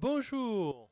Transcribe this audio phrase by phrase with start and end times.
[0.00, 0.88] Bonjour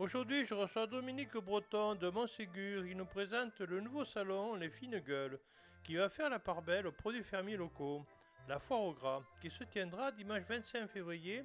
[0.00, 2.84] Aujourd'hui, je reçois Dominique Breton de Montségur.
[2.84, 5.38] Il nous présente le nouveau salon Les Fines Gueules,
[5.84, 8.04] qui va faire la part belle aux produits fermiers locaux,
[8.48, 11.44] la foire au gras, qui se tiendra dimanche 25 février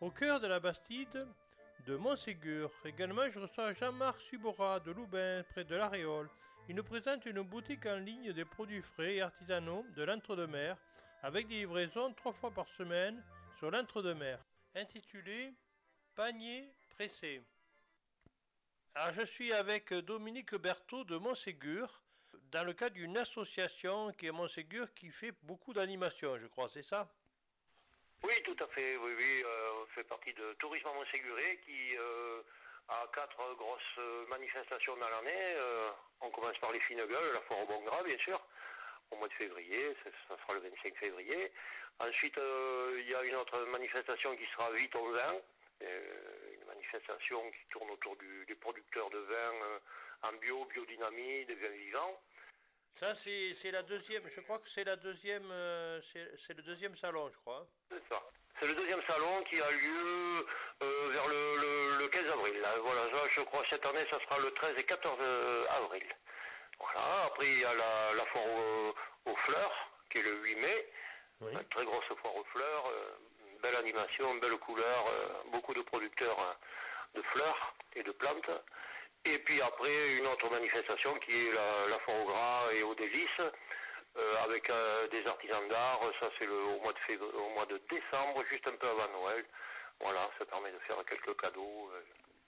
[0.00, 1.26] au cœur de la Bastide
[1.88, 2.70] de Montségur.
[2.84, 6.30] Également, je reçois Jean-Marc Subora de Loubain, près de l'Aréole.
[6.68, 10.76] Il nous présente une boutique en ligne des produits frais et artisanaux de l'entre-deux-mer,
[11.20, 13.20] avec des livraisons trois fois par semaine
[13.58, 14.38] sur l'entre-deux-mer,
[14.76, 15.52] intitulée
[16.14, 17.40] Panier pressé.
[18.94, 22.02] Alors, je suis avec Dominique Berthaud de Montségur,
[22.50, 26.82] dans le cadre d'une association qui est Montségur qui fait beaucoup d'animations, je crois, c'est
[26.82, 27.08] ça?
[28.22, 28.96] Oui, tout à fait.
[28.98, 32.42] Oui, oui, euh, on fait partie de Tourisme à Montséguré qui euh,
[32.88, 35.54] a quatre grosses manifestations dans l'année.
[35.56, 38.38] Euh, on commence par les fines gueules, la foire au bon gras, bien sûr,
[39.10, 41.52] au mois de février, ça, sera le 25 février.
[41.98, 42.38] Ensuite,
[42.98, 45.20] il y a une autre manifestation qui sera 8 au 20
[45.82, 49.78] une manifestation qui tourne autour du, des producteurs de vin euh,
[50.22, 52.22] en bio, biodynamie, des vins vivants.
[52.96, 57.30] Ça, c'est la deuxième, je crois que c'est la deuxième, euh, c'est le deuxième salon,
[57.30, 57.66] je crois.
[57.90, 58.22] C'est ça.
[58.60, 60.46] C'est le deuxième salon qui a lieu
[60.82, 62.60] euh, vers le, le, 15 avril.
[62.60, 62.68] Là.
[62.80, 65.18] Voilà, ça, je crois cette année, ça sera le 13 et 14
[65.82, 66.04] avril.
[66.78, 68.44] Voilà, après il y a la, la foire
[69.24, 70.92] aux, fleurs, qui est le 8 mai.
[71.40, 71.52] Oui.
[71.52, 72.92] Une très grosse foire aux fleurs,
[73.62, 76.56] belle animation, belle couleur, euh, beaucoup de producteurs hein,
[77.14, 78.50] de fleurs et de plantes.
[79.24, 83.40] Et puis après, une autre manifestation qui est la, la au gras et aux délices,
[83.40, 86.00] euh, avec euh, des artisans d'art.
[86.20, 89.44] Ça, c'est au, mois de au mois de décembre, juste un peu avant Noël.
[90.00, 91.90] Voilà, ça permet de faire quelques cadeaux.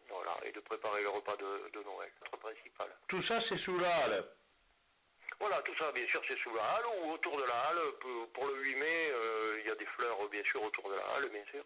[0.09, 2.89] voilà, et de préparer le repas de, Noël, notre principal.
[3.07, 4.25] Tout ça, c'est sous la halle
[5.41, 7.79] voilà, tout ça, bien sûr, c'est sous la halle ou autour de la halle.
[8.33, 11.07] Pour le 8 mai, euh, il y a des fleurs, bien sûr, autour de la
[11.15, 11.65] halle, bien sûr.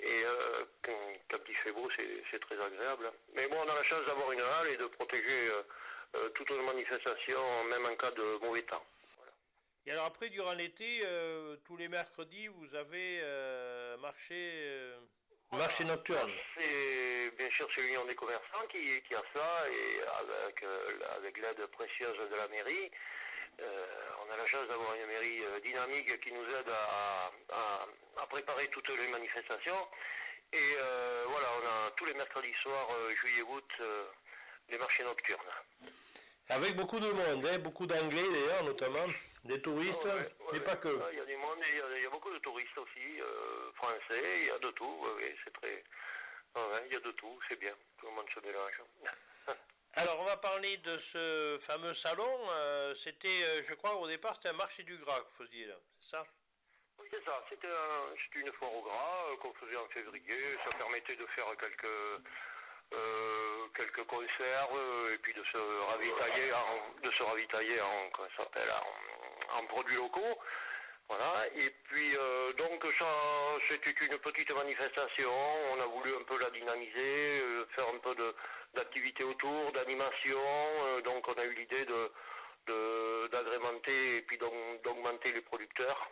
[0.00, 1.88] Et euh, quand, il fait beau,
[2.30, 3.12] c'est très agréable.
[3.34, 5.50] Mais bon, on a la chance d'avoir une halle et de protéger
[6.16, 8.84] euh, toute une manifestation, même en cas de mauvais temps.
[9.86, 11.02] Et alors après, durant l'été,
[11.64, 13.22] tous les mercredis, vous avez
[14.00, 14.94] marché
[15.54, 16.32] Marché nocturne.
[16.58, 21.38] C'est bien sûr c'est l'Union des commerçants qui, qui, a ça et avec, euh, avec
[21.38, 22.90] l'aide précieuse de la mairie,
[23.60, 23.86] euh,
[24.26, 27.30] on a la chance d'avoir une mairie euh, dynamique qui nous aide à,
[28.20, 29.88] à, préparer toutes les manifestations.
[30.52, 30.76] Et
[31.26, 33.72] voilà, on a tous les mercredis soirs, juillet-août,
[34.68, 35.40] les marchés nocturnes.
[36.48, 39.06] Avec beaucoup de monde, hein, beaucoup d'anglais d'ailleurs, notamment,
[39.44, 40.08] des touristes,
[40.52, 40.88] mais pas que.
[41.12, 41.58] Il y a du monde,
[41.96, 45.06] il y, a beaucoup de touristes aussi, euh, français, il y a de tout,
[45.44, 45.84] c'est très.
[46.86, 48.82] il y a de tout, c'est bien, tout le monde se mélange.
[49.96, 52.38] Alors, on va parler de ce fameux salon.
[52.50, 55.68] Euh, c'était, euh, je crois, au départ, c'était un marché du gras que vous faisiez,
[56.00, 56.26] c'est ça?
[56.98, 57.44] Oui, c'est ça.
[57.48, 57.68] C'était
[58.40, 60.56] une foire au gras qu'on faisait en février.
[60.64, 62.22] Ça permettait de faire quelques
[63.74, 69.13] quelques conserves et puis de se ravitailler en, de se ravitailler en, s'appelle, en,
[69.68, 70.38] produits locaux.
[71.08, 71.46] Voilà.
[71.56, 73.06] Et puis euh, donc ça
[73.68, 75.30] c'était une petite manifestation.
[75.72, 78.14] On a voulu un peu la dynamiser, euh, faire un peu
[78.74, 80.40] d'activité autour, d'animation.
[81.04, 82.10] donc on a eu l'idée de
[83.28, 86.10] d'agrémenter et puis d'augmenter les producteurs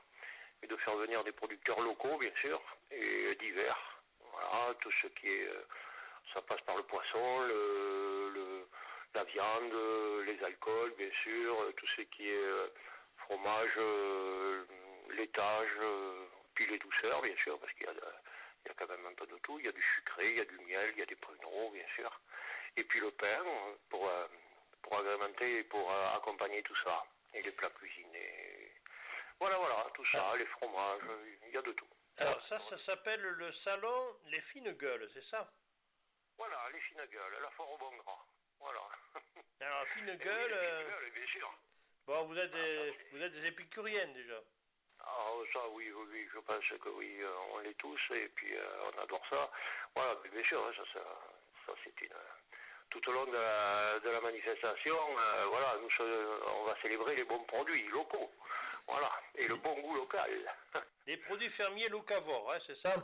[0.63, 2.61] et de faire venir des producteurs locaux bien sûr
[2.91, 4.01] et divers.
[4.33, 5.49] Voilà, tout ce qui est
[6.33, 8.67] ça passe par le poisson, le,
[9.15, 9.75] la viande,
[10.27, 12.69] les alcools, bien sûr, tout ce qui est euh,
[13.33, 14.65] fromage, euh,
[15.11, 19.27] laitage, euh, puis les douceurs, bien sûr, parce qu'il y, a quand même un peu
[19.27, 19.59] de tout.
[19.59, 21.71] Il y a du sucré, il y a du miel, il y a des pruneaux,
[21.71, 22.21] bien sûr.
[22.77, 23.45] Et puis le pain,
[23.89, 24.11] pour,
[24.83, 27.05] pour agrémenter et pour accompagner tout ça.
[27.35, 28.75] Et les plats cuisinés.
[29.41, 30.37] Voilà, voilà, tout ça, ah.
[30.37, 31.01] les fromages,
[31.47, 31.89] il y a de tout.
[32.19, 35.51] Alors ça, ça s'appelle le salon Les Fines Gueules, c'est ça?
[36.37, 38.27] Voilà, les fines gueules, la foire au bon gras.
[38.59, 38.81] Voilà.
[39.61, 40.51] Alors, fine gueule.
[40.51, 41.59] Les fines gueules, bien sûr.
[42.07, 44.41] Bon, vous êtes, des, vous êtes des épicuriennes déjà.
[45.01, 48.57] Ah, ça, oui, oui, oui, je pense que oui, euh, on l'est tous, et puis
[48.57, 49.51] euh, on adore ça.
[49.95, 51.01] Voilà, mais bien sûr, ça, ça,
[51.67, 52.15] ça c'est une.
[52.91, 55.89] Tout au long de la, de la manifestation, euh, voilà, nous,
[56.59, 58.31] on va célébrer les bons produits locaux.
[58.87, 60.31] Voilà, et le bon goût local.
[61.07, 62.95] Les produits fermiers locavores, hein, c'est ça?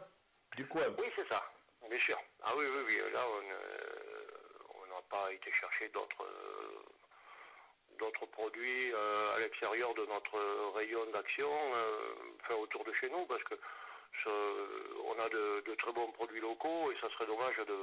[0.57, 1.43] Du coin Oui, c'est ça.
[1.89, 2.21] Bien sûr.
[2.43, 3.13] Ah oui, oui, oui.
[3.13, 3.25] Là,
[4.75, 6.27] on n'a pas été chercher d'autres
[7.99, 10.39] d'autres produits euh, à l'extérieur de notre
[10.75, 13.55] rayon d'action, euh, enfin autour de chez nous, parce que
[15.05, 17.79] on a de, très bons produits locaux et ça serait dommage de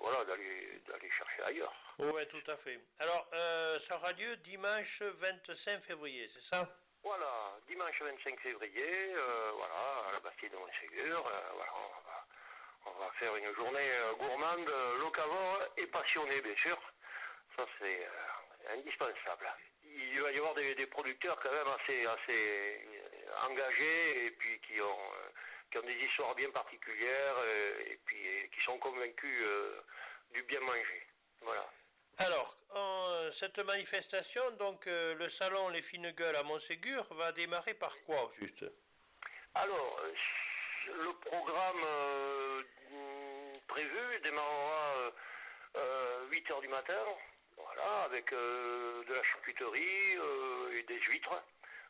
[0.00, 1.74] voilà d'aller d'aller chercher ailleurs.
[1.98, 2.80] Oui, tout à fait.
[2.98, 6.68] Alors, euh, ça aura lieu dimanche 25 février, c'est ça?
[7.02, 9.14] Voilà, dimanche 25 février,
[9.54, 12.26] voilà, à la Bastille de Montségur, voilà, on va
[12.86, 16.78] On va faire une journée gourmande, locavore et passionnée, bien sûr.
[17.56, 18.08] Ça, c'est
[18.68, 19.48] indispensable.
[19.84, 22.86] Il va y avoir des, producteurs quand même assez, assez
[23.48, 25.10] engagés et puis qui ont,
[25.70, 27.36] qui ont des histoires bien particulières
[27.90, 29.44] et puis qui sont convaincus
[30.32, 31.06] du bien manger.
[31.40, 31.70] Voilà.
[32.18, 37.96] Alors, en, cette manifestation, donc le salon Les Fines Gueules à Montségur va démarrer par
[38.04, 38.64] quoi juste?
[39.54, 40.00] Alors,
[40.96, 42.62] le programme euh,
[43.66, 45.12] prévu démarrera
[45.76, 46.98] euh, 8 h du matin,
[48.04, 51.42] avec euh, de la charcuterie euh, et des huîtres.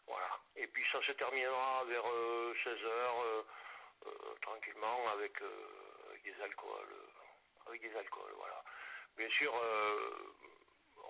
[0.07, 0.29] Voilà.
[0.57, 2.05] Et puis ça se terminera vers
[2.65, 3.45] 16 h
[4.41, 5.33] tranquillement avec,
[6.25, 6.95] des alcools.
[7.67, 8.65] Avec des alcools, voilà.
[9.17, 9.53] Bien sûr,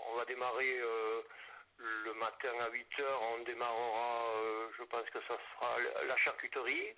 [0.08, 0.80] on va démarrer
[1.76, 3.04] le matin à 8 h
[3.34, 4.32] on démarrera,
[4.76, 6.94] je pense que ça sera la charcuterie.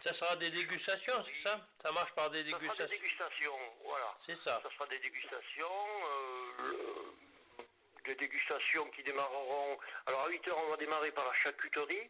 [0.00, 1.60] Ça sera des dégustations, c'est ça?
[1.76, 4.14] Ça marche par des dégustations Ça sera des dégustations, voilà.
[4.18, 4.60] C'est ça.
[4.62, 5.86] Ça sera des dégustations.
[6.04, 6.72] Euh,
[8.06, 9.78] des dégustations qui démarreront.
[10.06, 12.08] Alors à 8h, on va démarrer par la charcuterie.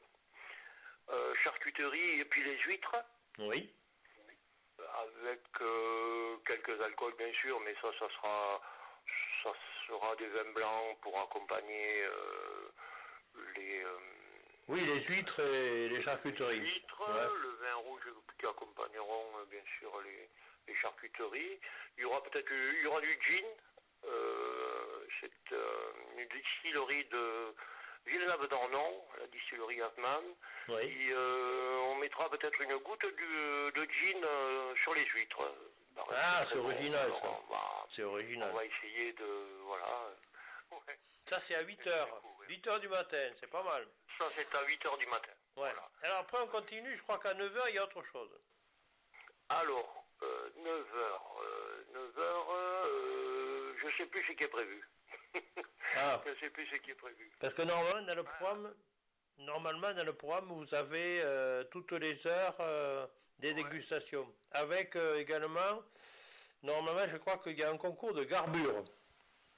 [1.09, 2.95] Euh, charcuterie et puis les huîtres.
[3.39, 3.75] Oui.
[4.79, 8.61] Avec euh, quelques alcools, bien sûr, mais ça, ça sera,
[9.43, 9.51] ça
[9.89, 12.05] sera des vins blancs pour accompagner
[13.57, 13.85] les
[14.71, 16.61] oui, les huîtres et les charcuteries.
[16.61, 17.03] Les huîtres,
[17.43, 18.09] le vin rouge
[18.39, 21.59] qui accompagneront euh, bien sûr les, charcuteries.
[21.99, 23.45] Il y aura peut-être il y aura du gin.
[24.05, 27.55] Euh, c'est euh, une distillerie de
[28.07, 30.25] Villeneuve d'Ornon, la distillerie Hartmann.
[30.69, 31.13] Oui.
[31.13, 34.25] on mettra peut-être une goutte de, gin
[34.77, 35.53] sur les huîtres.
[36.13, 37.43] Ah, c'est original ça.
[37.91, 38.51] C'est original.
[38.53, 39.27] On va essayer de.
[39.65, 40.15] Voilà.
[41.25, 42.07] Ça, c'est à 8 h
[42.51, 43.87] 8 h du matin, c'est pas mal.
[44.19, 45.31] Ça, c'est à 8 h du matin.
[46.03, 48.31] Alors après, on continue, je crois qu'à 9 h il y a autre chose.
[49.51, 52.91] Alors, 9 h 9 h
[53.83, 54.83] je sais plus ce qui est prévu.
[55.97, 56.23] Ah.
[56.25, 57.33] je sais plus ce qui est prévu.
[57.41, 58.75] Parce que normalement, dans le programme,
[59.39, 63.07] normalement, dans le programme, vous avez euh, toutes les heures euh,
[63.41, 64.33] des dégustations.
[64.53, 65.83] Avec euh, également,
[66.63, 68.85] normalement, je crois qu'il y a un concours de garbure.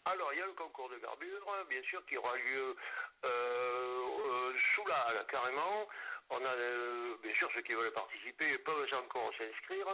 [0.05, 2.77] Alors, il y a le concours de garbure, bien sûr, qui aura lieu
[3.25, 5.89] euh, euh, sous la halle, carrément.
[6.31, 9.87] On a, euh, bien sûr, ceux qui veulent participer peuvent encore s'inscrire.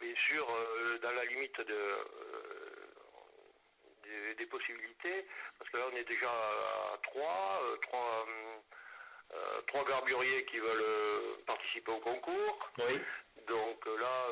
[0.00, 0.46] bien sûr,
[1.02, 1.88] dans la limite de,
[4.38, 5.26] des, possibilités,
[5.58, 8.26] parce que là, on est déjà à trois, trois,
[9.66, 12.70] trois garburiers qui veulent participer au concours.
[12.78, 12.98] Oui.
[13.46, 14.26] Donc là,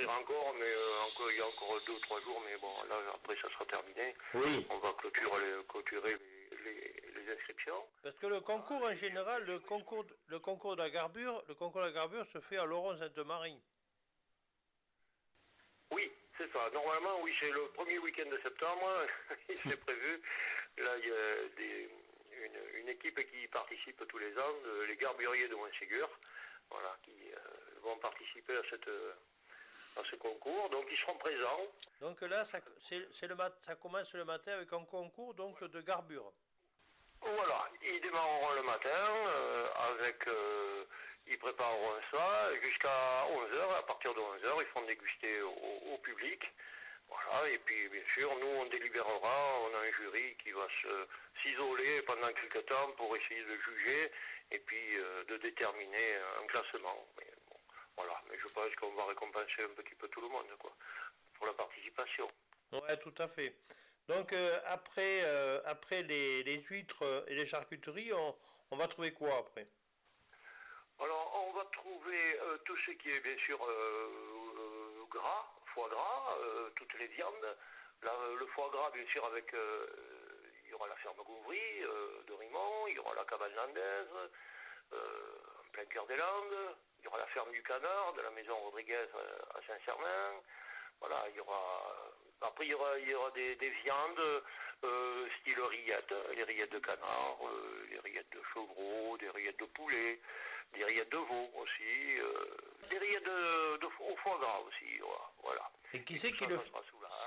[0.00, 2.96] encore, mais euh, encore, il y a encore deux ou trois jours, mais bon, là,
[3.14, 4.14] après, ça sera terminé.
[4.34, 4.66] Oui.
[4.70, 6.16] On va clôturer, clôturer
[6.64, 7.86] les, inscriptions.
[8.02, 11.80] Parce que le concours, en général, le concours, le concours de la garbure, le concours
[11.80, 13.58] de la garbure se fait à Laurent-Sainte-Marie.
[15.92, 16.68] Oui, c'est ça.
[16.74, 18.88] Normalement, oui, c'est le premier week-end de septembre.
[19.48, 20.20] c'est prévu.
[20.78, 24.54] Là, il y a une, équipe qui participe tous les ans,
[24.88, 26.10] les garburiers de Montségur,
[26.70, 28.88] voilà, qui euh, vont participer à cette
[29.96, 31.66] à ce concours, donc ils seront présents.
[32.00, 32.58] Donc là, ça,
[32.88, 36.32] c'est, le mat, ça commence le matin avec un concours donc de garbure.
[37.20, 40.84] Voilà, ils démarreront le matin euh, avec, euh,
[41.26, 42.88] ils prépareront ça jusqu'à
[43.30, 43.78] 11h.
[43.78, 46.42] À partir de 11h, ils feront déguster au, public.
[47.08, 51.06] Voilà, et puis bien sûr, nous on délibérera, on a un jury qui va se,
[51.42, 54.10] s'isoler pendant quelques temps pour essayer de juger
[54.50, 57.06] et puis euh, de déterminer un classement.
[57.96, 60.74] Voilà, mais je pense qu'on va récompenser un petit peu tout le monde, quoi,
[61.34, 62.26] pour la participation.
[62.72, 63.54] Ouais, tout à fait.
[64.08, 69.66] Donc euh, après, euh, après les, huîtres et les charcuteries, on, va trouver quoi après?
[70.98, 73.58] Alors on va trouver euh, tout ce qui est bien sûr
[75.10, 76.36] gras, foie gras,
[76.76, 77.56] toutes les viandes.
[78.02, 79.54] le foie gras bien sûr avec
[80.64, 81.80] il y aura la ferme Gouvry
[82.26, 84.30] de Rimont, il y aura la cabane landaise,
[84.92, 88.56] en plein cœur des Landes, il y aura la ferme du Canard, de la maison
[88.56, 90.40] Rodriguez euh, à Saint-Cernin.
[91.00, 91.82] Voilà, il y aura.
[91.90, 94.42] Euh, après, il y aura, il y aura des, viandes,
[94.84, 97.38] euh, style rillettes, les rillettes de canard,
[97.90, 100.20] les rillettes de chevreau, des rillettes de poulet,
[100.74, 102.16] des rillettes de veau aussi,
[102.90, 105.00] des rillettes de, au foie gras aussi.
[105.42, 105.70] Voilà.
[105.92, 106.58] Et qui c'est qui, le,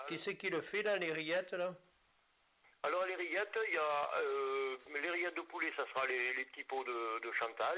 [0.08, 1.74] qui, qui le fait là, les rillettes là?
[2.84, 4.10] Alors les rillettes, il y a
[5.02, 7.78] les rillettes de poulet, ça sera les, petits pots de, Chantal,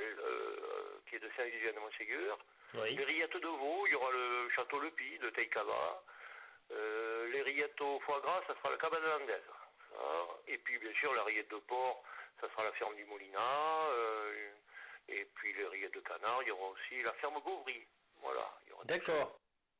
[1.09, 2.37] qui est de Saint-Élivier de Montségur.
[2.73, 6.03] Les rillettes de veau, il y aura le château Le de Teikava.
[6.71, 9.41] Euh, les rillettes au foie gras, ça sera la cabane landaise.
[10.47, 12.03] Et puis bien sûr la rillette de porc,
[12.41, 13.87] ça sera la ferme du Molinat.
[13.91, 14.51] Euh,
[15.09, 17.87] Et puis les rillettes de canard, il y aura aussi la ferme Gauvry.
[18.21, 18.53] Voilà.
[18.83, 19.39] D'accord.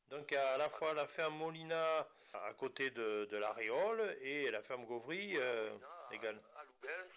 [0.09, 4.85] Donc à la fois la ferme Molina à côté de, de l'Aréole et la ferme
[4.85, 5.75] Gauvry euh,
[6.09, 6.41] À- également.
[6.55, 7.11] À Loubens,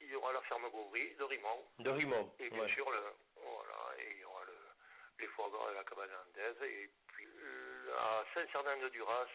[0.00, 1.64] il y aura la ferme Gauvry de Rimont.
[1.80, 2.32] De Rimont.
[2.38, 2.72] Et bien ouais.
[2.72, 3.00] sûr, le,
[3.42, 4.54] voilà, et il y aura le,
[5.18, 6.56] les foie gras et la cabane andaise.
[6.62, 7.28] Et puis
[7.98, 9.26] à Saint-Cernin-de-Duras,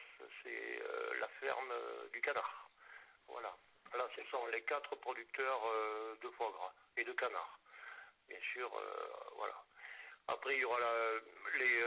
[0.44, 2.70] c'est euh, la ferme euh, du canard.
[3.28, 3.56] Voilà.
[3.98, 7.60] Là, ce sont les quatre producteurs euh, de foie gras et de canard.
[8.28, 9.64] Bien sûr, euh, voilà.
[10.28, 11.12] Après, il y aura la,
[11.58, 11.82] les,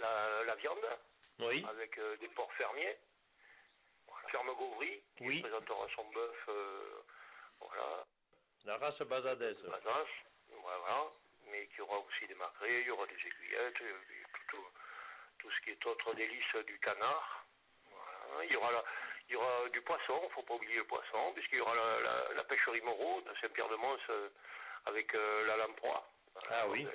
[0.00, 0.86] la, la viande
[1.40, 1.64] Oui.
[1.68, 2.96] avec des porcs fermiers.
[4.06, 4.28] Voilà.
[4.28, 5.40] Ferme Gauvry, qui Oui.
[5.42, 6.48] présentera son bœuf.
[7.60, 8.06] voilà.
[8.64, 9.62] La race basadaise.
[9.64, 10.08] Badance,
[10.62, 11.10] voilà,
[11.54, 14.68] mais qu'il y aura aussi des magrets, il y aura des aiguillettes, tout, tout-
[15.38, 17.46] tout ce qui est autre délice du canard.
[17.90, 18.44] Voilà.
[18.44, 18.84] Il, y aura la-
[19.28, 21.74] il y aura du poisson, il ne faut pas oublier le poisson, puisqu'il y aura
[21.74, 24.28] la, la- la pêcherie Moreau de Saint-Pierre-de-Mons euh,
[24.86, 26.08] avec euh, la lamproie.
[26.50, 26.86] Ah oui.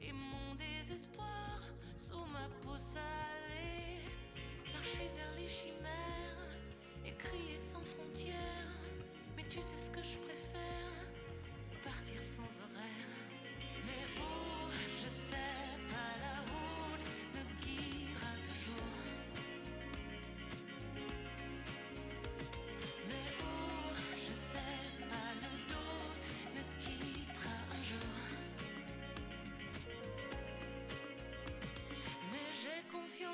[0.00, 1.62] Et mon désespoir
[1.96, 4.00] sous ma peau salée.
[4.72, 6.58] Marcher vers les chimères
[7.06, 8.34] et crier sans frontières.
[9.36, 10.47] Mais tu sais ce que je préfère,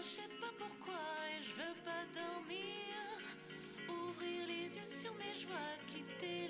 [0.00, 2.94] je sais pas pourquoi et je veux pas dormir.
[3.88, 6.43] Ouvrir les yeux sur mes joies, quitter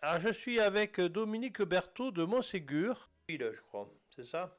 [0.00, 3.08] Alors je suis avec Dominique Berthaud de Montségur.
[3.28, 3.88] Oui, là, je crois.
[4.14, 4.56] C'est ça?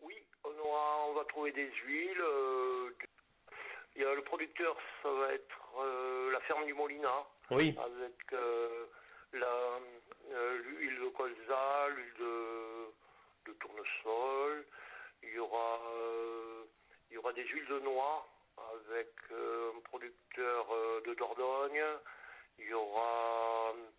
[0.00, 2.20] Oui, on, aura- on va trouver des huiles.
[2.20, 3.08] euh, du-
[3.96, 7.14] Il y a le producteur, ça va être euh, la ferme du Molina,
[7.50, 7.76] Oui.
[7.78, 8.86] avec euh,
[9.34, 9.78] la,
[10.32, 14.66] euh, l'huile de colza, l'huile de, de tournesol.
[15.22, 16.64] Il y aura, euh,
[17.10, 18.26] il y aura des huiles de noix
[18.88, 21.84] avec euh, un producteur euh, de Dordogne.
[22.58, 23.90] Il y aura, euh,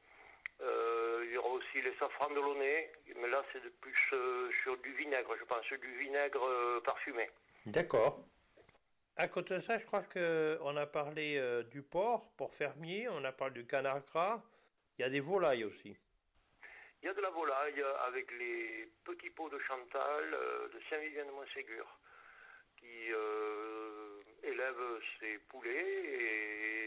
[0.62, 4.78] il y aura aussi les safrans de Launay, mais là c'est de plus euh, sur
[4.78, 7.30] du vinaigre, je pense, du vinaigre euh, parfumé.
[7.66, 8.24] D'accord.
[9.18, 13.24] À côté de ça, je crois qu'on a parlé euh, du porc, porc fermier, on
[13.24, 14.42] a parlé du canard gras.
[14.98, 15.96] Il y a des volailles aussi.
[17.02, 21.26] Il y a de la volaille avec les petits pots de Chantal euh, de Saint-Vivien
[21.26, 21.86] de Montségur
[22.78, 26.85] qui euh, élève ses poulets et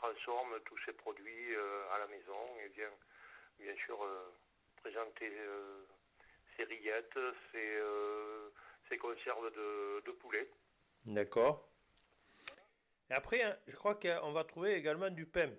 [0.00, 2.94] transforme tous ses produits euh, à la maison et vient
[3.58, 4.32] bien sûr euh,
[4.76, 5.84] présenter euh,
[6.56, 7.18] ses rillettes,
[7.52, 7.78] ses,
[8.88, 10.48] ses conserves de, de poulet.
[11.04, 11.68] D'accord.
[13.10, 15.50] Et après, hein, je crois qu'on va trouver également du pain.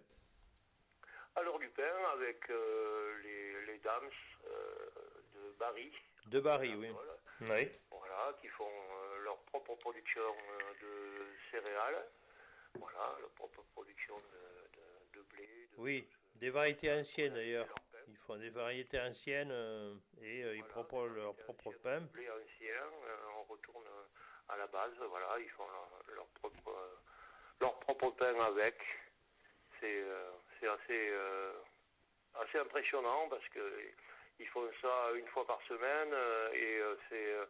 [1.36, 4.10] Alors du pain avec euh, les, les dames
[4.48, 4.89] euh,
[5.36, 5.91] de Barry.
[6.27, 6.89] De Barry, oui.
[6.89, 7.17] Voilà.
[7.41, 7.71] Oui.
[7.89, 10.36] Voilà, qui font euh, leur propre production
[10.81, 12.05] de céréales,
[12.79, 15.67] voilà, leur propre production de, de- de blé.
[15.67, 17.67] De, Oui, des variétés anciennes d'ailleurs.
[18.07, 22.01] Ils font des variétés anciennes euh, et euh, ils Voilà, proposent leur propre pain.
[22.13, 24.03] blé ancien, euh, on retourne euh,
[24.53, 26.95] à la base, voilà, ils font leur, leur propre, euh,
[27.61, 28.75] leur propre pain avec.
[29.79, 31.53] C'est euh, assez, euh,
[32.35, 33.81] assez impressionnant parce que
[34.39, 37.45] ils font ça une fois par semaine euh, et euh, c'est euh,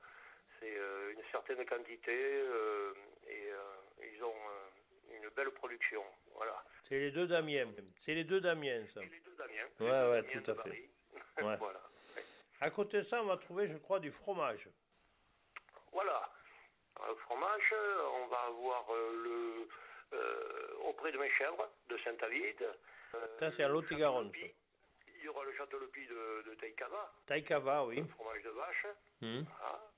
[0.60, 2.94] c'est euh, une certaine quantité euh,
[3.28, 3.76] et euh,
[4.14, 4.70] ils ont euh,
[5.22, 6.04] une belle production.
[6.36, 6.64] Voilà.
[6.88, 7.72] C'est les deux Damiens.
[8.00, 9.02] C'est les deux Damiens, ça.
[9.02, 9.68] Et les deux Damiens.
[9.80, 10.70] Ouais, ouais, tout à fait.
[11.42, 11.56] Ouais.
[11.58, 11.82] voilà.
[12.62, 14.68] À côté de ça, on va trouver, je crois, du fromage.
[15.92, 16.30] Voilà.
[17.08, 17.74] Le fromage,
[18.14, 22.62] on va avoir euh, le euh, auprès de mes chèvres de Saint-David.
[23.16, 24.32] euh, Ça, c'est à Lot-et-Garonne.
[24.36, 27.98] Il y aura le château le Py de, de Taïkava, Taïkava, oui.
[28.02, 28.86] le fromage de vache.
[29.22, 29.92] Voilà.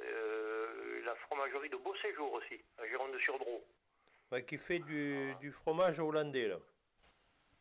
[0.00, 3.64] Euh, la fromagerie de Beau Séjour aussi, à Gironde-sur-Dro.
[4.32, 6.58] Ouais, qui fait du, du fromage hollandais, là.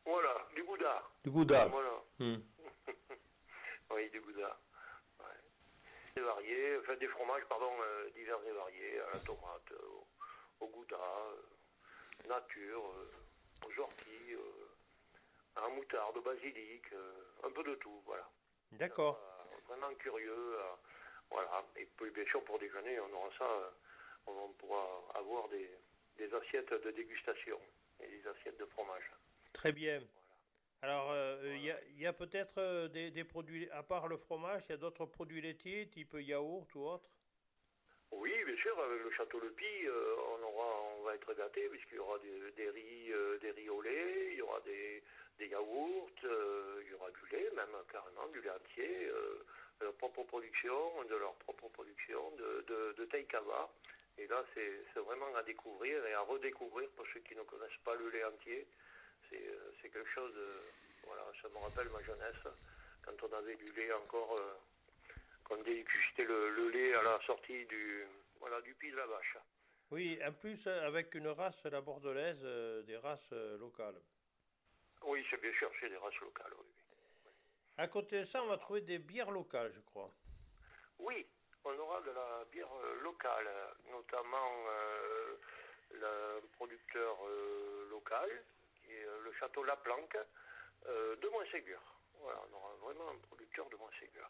[0.04, 1.04] Voilà, du gouda.
[1.24, 1.66] Du gouda.
[1.66, 2.02] Voilà.
[2.20, 2.44] Mhm.
[3.92, 4.60] Oui, du gouda.
[5.20, 5.26] Ouais.
[6.16, 9.88] Des variés, enfin des fromages, pardon, euh, divers et variés, à la tomate, euh,
[10.60, 12.84] au, au gouda, euh, nature,
[13.66, 14.68] aux orties, euh,
[15.56, 16.84] à la moutarde, au basilic,
[17.44, 18.28] un peu de tout, voilà.
[18.72, 19.20] D'accord.
[19.68, 20.58] Vraiment curieux,
[21.30, 21.64] voilà.
[21.78, 23.74] Et puis bien sûr pour déjeuner, on aura ça,
[24.28, 25.70] on pourra avoir des,
[26.18, 27.60] des assiettes de dégustation
[28.02, 29.12] et des assiettes de fromage.
[29.54, 30.02] Très bien.
[30.82, 34.08] Alors, euh, il y a, il y a peut-être euh, des, des produits, à part
[34.08, 37.10] le fromage, il y a d'autres produits laitiers, type yaourt ou autre?
[38.12, 41.68] Oui, bien sûr, avec le château Le Py, euh, on, aura, on va être gâté
[41.70, 45.04] puisqu'il y aura des, des riz, des riz au lait, il y aura des,
[45.40, 49.44] des yaourts, euh, il y aura du lait, même carrément du lait entier, euh,
[49.80, 53.70] de leur propre production, de leur propre production de, de, de Taïkava.
[54.18, 57.96] Et là, c'est vraiment à découvrir et à redécouvrir pour ceux qui ne connaissent pas
[57.96, 58.68] le lait entier.
[59.30, 60.62] C'est euh, quelque chose, de-
[61.04, 62.48] voilà, ça me rappelle ma jeunesse,
[63.02, 64.54] quand on avait du lait encore, euh,
[65.44, 68.06] qu'on dégustait le, le lait à la sortie du,
[68.40, 69.38] voilà, du pied de la vache.
[69.92, 74.02] Oui, en plus, euh, avec une race, la bordelaise, euh, des races euh, locales.
[75.04, 76.66] Oui, c'est bien sûr, c'est des races locales, oui.
[77.26, 77.32] oui.
[77.78, 80.12] À côté de ça, on va trouver des bières locales, je crois.
[81.00, 81.28] Oui,
[81.66, 83.50] on aura de la bière euh, locale,
[83.92, 85.36] notamment euh,
[85.92, 88.30] le producteur euh, local,
[88.76, 90.18] qui est le château La Planque
[90.88, 91.82] euh, de Montségur.
[92.22, 94.30] Voilà, on aura vraiment un producteur de Montségur.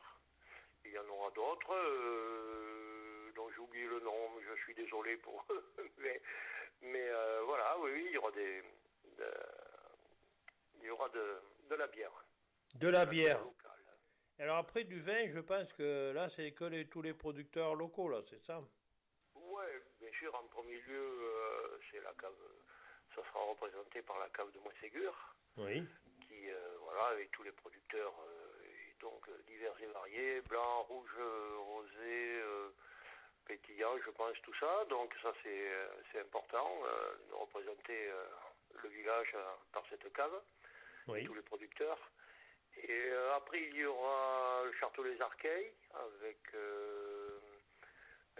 [0.85, 1.75] Il y en aura d'autres,
[3.33, 5.73] dont j'ai oublié le nom, je suis désolé pour eux.
[5.97, 6.21] mais
[6.81, 7.09] mais
[7.45, 8.61] voilà, oui, oui, il y aura des.
[9.17, 9.23] de-
[10.81, 12.11] il y aura de, de la bière.
[12.75, 13.41] De la bière.
[14.39, 18.09] Alors après, du vin, je pense que là, c'est que les- tous les producteurs locaux,
[18.09, 18.61] là, c'est ça?
[19.35, 22.33] Ouais, bien sûr, en premier lieu, euh, c'est la cave,
[23.15, 25.13] ça sera représenté par la cave de Montségur,
[25.57, 25.87] Oui.
[26.27, 31.17] qui, euh, voilà, avec tous les producteurs, euh, et donc divers et variés, blanc, rouge,
[31.59, 32.41] rosé,
[33.45, 34.83] pétillant, je pense, tout ça.
[34.89, 35.71] Donc ça, c'est
[36.11, 36.81] c'est important
[37.29, 38.11] de représenter
[38.83, 39.33] le village
[39.71, 40.41] par cette cave
[41.07, 41.23] Oui.
[41.25, 41.99] tous les producteurs.
[42.77, 47.39] Et euh, après, il y aura le Château Les Arcueils avec euh,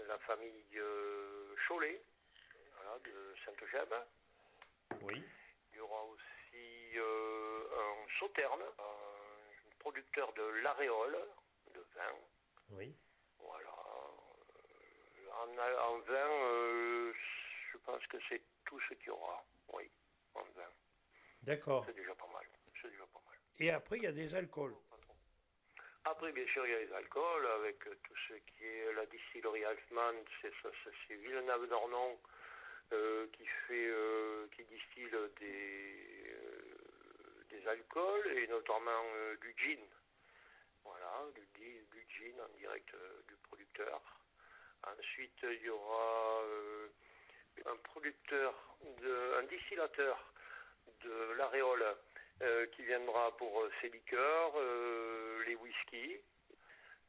[0.07, 2.01] la famille euh, Cholet,
[2.75, 4.05] voilà, de Sainte-Gemme.
[5.01, 5.23] Oui.
[5.71, 11.17] Il y aura aussi un Sauterne, un producteur de l'aréole,
[11.73, 12.15] de vin.
[12.71, 12.95] Oui.
[13.39, 13.71] Voilà.
[15.31, 17.13] En, en vin, euh,
[17.71, 19.43] je pense que c'est tout ce qu'il y aura.
[19.73, 19.89] Oui,
[20.33, 20.71] en vin.
[21.43, 21.83] D'accord.
[21.85, 22.45] C'est déjà pas mal.
[22.81, 23.37] C'est déjà pas mal.
[23.59, 24.75] Et après, il y a des alcools.
[26.03, 29.05] Après, bien sûr, il y a les alcools, avec euh, tout ce qui est la
[29.07, 32.19] distillerie Altman, c'est Villeneuve-d'Ornon
[32.93, 36.35] euh, qui fait, euh, qui distille des,
[37.49, 39.03] des alcools et notamment
[39.41, 39.79] du gin.
[40.83, 42.93] Voilà, du, gin en direct
[43.27, 44.01] du producteur.
[44.83, 46.43] Ensuite, il y aura
[47.65, 50.33] un producteur, de, un distillateur
[51.03, 51.95] de l'aréole
[52.39, 56.17] qui viendra pour euh, ses liqueurs, euh, les whiskies.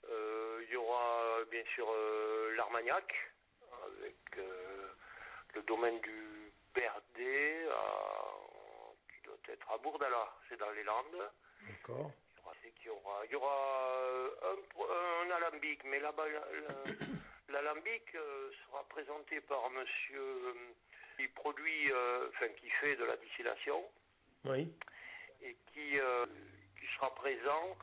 [0.09, 3.13] Euh, il y aura bien sûr euh, l'Armagnac
[3.85, 4.89] avec euh,
[5.55, 7.67] le domaine du Berdet
[9.13, 11.31] qui doit être à Bourdala, c'est dans les Landes.
[11.69, 12.11] D'accord.
[12.65, 16.85] Il y aura, il y aura euh, un, un alambic, mais là-bas, la- la-
[17.49, 20.53] l'alambic euh, sera présenté par monsieur euh,
[21.17, 23.85] qui produit, euh, enfin qui fait de la distillation
[24.45, 24.73] Oui.
[25.43, 26.27] Et qui, euh,
[26.79, 27.77] qui sera présent,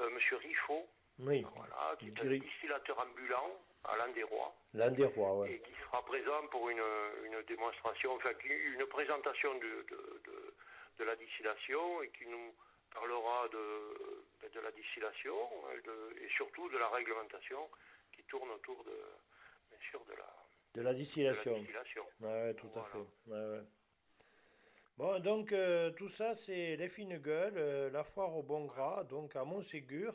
[0.00, 0.88] euh, monsieur Riffaut,
[1.20, 1.44] Oui.
[1.56, 5.52] voilà, qui est un distillateur ambulant à l'Anderois L'un des rois, ouais.
[5.52, 6.82] et qui sera présent pour une,
[7.24, 10.54] une démonstration, enfin une présentation de, de, de-
[10.98, 12.52] de la distillation et qui nous
[12.92, 15.36] parlera de, ben, de la distillation
[16.20, 17.70] et, surtout de la réglementation
[18.12, 18.98] qui tourne autour de,
[19.70, 20.16] bien sûr, de la,
[20.74, 21.56] De la de la distillation.
[21.58, 22.04] distillation.
[22.20, 22.98] Ouais, tout à fait.
[22.98, 23.06] Ouais,
[23.58, 23.62] ouais.
[24.98, 29.04] Bon, donc euh, tout ça, c'est les fines gueules, euh, la foire au bon gras,
[29.04, 30.12] donc à Montségur,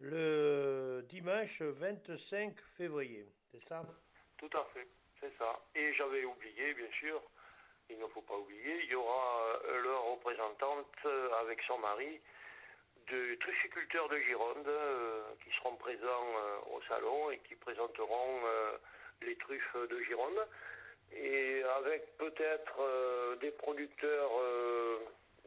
[0.00, 3.26] le dimanche 25 février.
[3.52, 3.82] C'est ça?
[4.38, 4.88] Tout à fait,
[5.20, 5.60] c'est ça.
[5.74, 7.20] Et j'avais oublié, bien sûr,
[7.90, 11.06] il ne faut pas oublier, il y aura euh, leur représentante
[11.42, 12.18] avec son mari
[13.12, 14.70] de trufficulteurs de Gironde
[15.44, 16.32] qui seront présents
[16.72, 18.40] au salon et qui présenteront
[19.20, 20.46] les truffes de Gironde.
[21.12, 24.98] Et avec peut-être euh, des producteurs euh,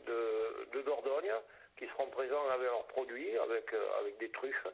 [0.06, 1.32] de, de Dordogne
[1.78, 4.68] qui seront présents avec leurs produits, avec, euh, avec des truffes.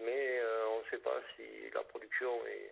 [0.00, 1.42] Mais on ne sait pas si
[1.74, 2.70] la production est,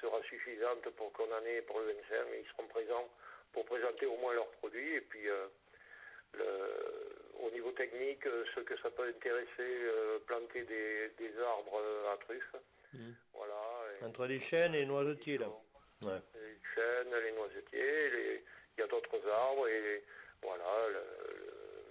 [0.00, 3.08] sera suffisante pour qu'on en ait pour le 25, mais ils seront présents
[3.52, 4.94] pour présenter au moins leurs produits.
[4.94, 5.24] Et puis,
[6.34, 6.46] le-
[7.40, 8.22] au niveau technique,
[8.54, 9.88] ce que ça peut intéresser,
[10.26, 12.54] planter des, des arbres à truffes.
[13.34, 13.54] Voilà.
[14.00, 15.48] et- Entre les chênes et noisetiers, là.
[16.02, 16.20] Ouais.
[16.34, 18.44] les chênes, les noisetiers, les-
[18.76, 20.02] il y a d'autres arbres et
[20.42, 21.04] voilà, le,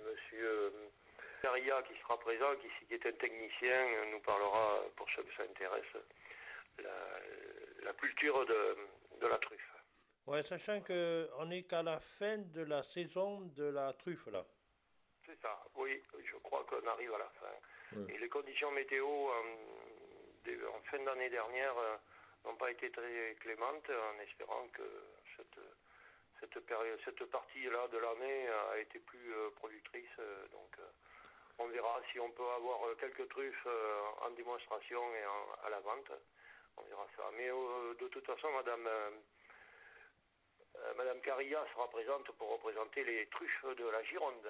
[0.06, 0.70] le monsieur euh,
[1.42, 5.44] Caria qui sera présent, qui, qui est un technicien, nous parlera, pour ceux que ça
[5.44, 5.86] intéresse,
[6.80, 6.90] la,
[7.84, 8.78] la culture de,
[9.22, 9.74] de la truffe.
[10.28, 14.44] Ouais, sachant qu'on n'est qu'à la fin de la saison de la truffe, là.
[15.26, 17.98] C'est ça, oui, je crois qu'on arrive à la fin.
[18.00, 18.14] Ouais.
[18.16, 19.44] Et les conditions météo en,
[20.44, 21.96] des- en fin d'année dernière euh,
[22.46, 24.84] n'ont pas été très clémentes, en espérant que
[25.38, 25.60] cette,
[26.40, 30.18] cette, période, cette partie-là de l'année a été plus euh, productrice.
[30.52, 30.88] donc euh,
[31.60, 35.80] on verra si on peut avoir quelques truffes euh, en démonstration et en- à la
[35.82, 36.12] vente.
[36.78, 37.30] On verra ça.
[37.38, 39.12] Mais euh, de toute façon, Madame, euh,
[40.96, 44.50] Madame Carilla sera présente pour représenter les truffes de la Gironde.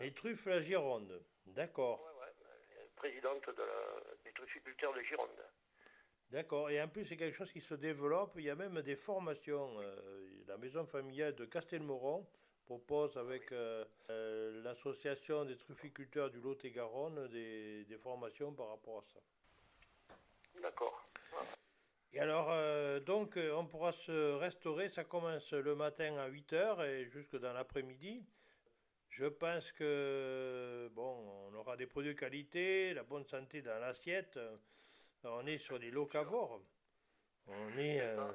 [0.00, 1.22] Les truffes la Gironde.
[1.46, 2.00] D'accord.
[2.02, 5.44] Ouais, ouais, présidente de la- des trufficulteurs de Gironde.
[6.32, 6.70] D'accord.
[6.70, 8.32] Et en plus, c'est quelque chose qui se développe.
[8.36, 9.78] Il y a même des formations.
[9.80, 9.96] euh,
[10.48, 12.26] la maison familiale de Castelmoron
[12.64, 19.04] propose avec euh, euh, l'association des trufficulteurs du Lot-et-Garonne des, des formations par rapport à
[19.12, 19.20] ça.
[20.62, 21.06] D'accord.
[22.14, 22.50] Et alors,
[23.02, 24.90] donc, on pourra se restaurer.
[24.90, 28.22] Ça commence le matin à 8h et jusque dans l'après-midi.
[29.08, 34.38] Je pense que, bon, on aura des produits de qualité, la bonne santé dans l'assiette.
[35.24, 36.60] On est sur des locavores.
[37.46, 38.00] On est...
[38.00, 38.34] euh, Ah.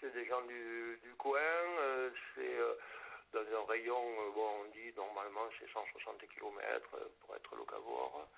[0.00, 2.74] C'est des gens du, coin, euh, c'est euh,
[3.32, 8.28] dans un rayon, bon, on dit normalement c'est 160 km pour être locavore.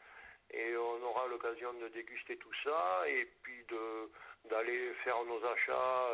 [0.53, 4.11] Et on aura l'occasion de déguster tout ça et puis de
[4.49, 6.09] d'aller faire nos achats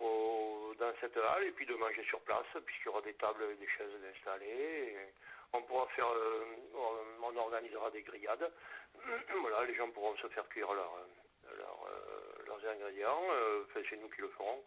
[0.00, 3.44] au- dans cette halle et puis de manger sur place puisqu'il y aura des tables
[3.52, 4.96] et des chaises installées.
[5.52, 6.06] On pourra faire,
[6.74, 8.50] on, on organisera des grillades.
[9.40, 10.92] Voilà, les gens pourront se faire cuire leur,
[11.56, 13.22] leur, euh, leurs ingrédients.
[13.30, 14.62] Euh, enfin, c'est nous qui le ferons.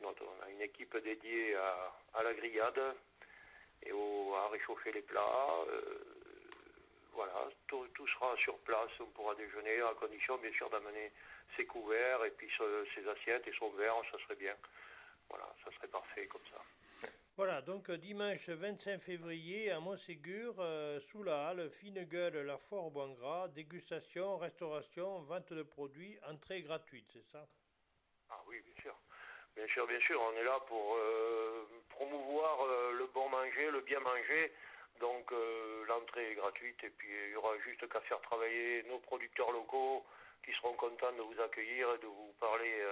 [0.00, 2.80] Donc, on a une équipe dédiée à, à la grillade
[3.84, 5.64] et au- à réchauffer les plats.
[5.68, 5.98] Euh,
[7.12, 8.90] voilà, tout, tout sera sur place.
[9.00, 11.10] On pourra déjeuner à condition, bien sûr, d'amener
[11.56, 12.48] ses couverts et puis
[12.94, 13.96] ses assiettes et son verre.
[14.12, 14.54] Ça serait bien.
[15.28, 16.62] Voilà, ça serait parfait comme ça.
[17.38, 22.58] Voilà, donc euh, dimanche 25 février à Montségur, euh, sous la halle, fine gueule, la
[22.58, 27.46] foire au bon gras, dégustation, restauration, vente de produits, entrée gratuite, c'est ça?
[28.28, 28.98] Ah oui, bien sûr.
[29.54, 30.20] Bien sûr, bien sûr.
[30.20, 34.52] On est là pour euh, promouvoir euh, le bon manger, le bien manger
[34.98, 35.30] Donc
[35.86, 40.04] l'entrée est gratuite et puis il y aura juste qu'à faire travailler nos producteurs locaux
[40.44, 42.82] qui seront contents de vous accueillir et de vous parler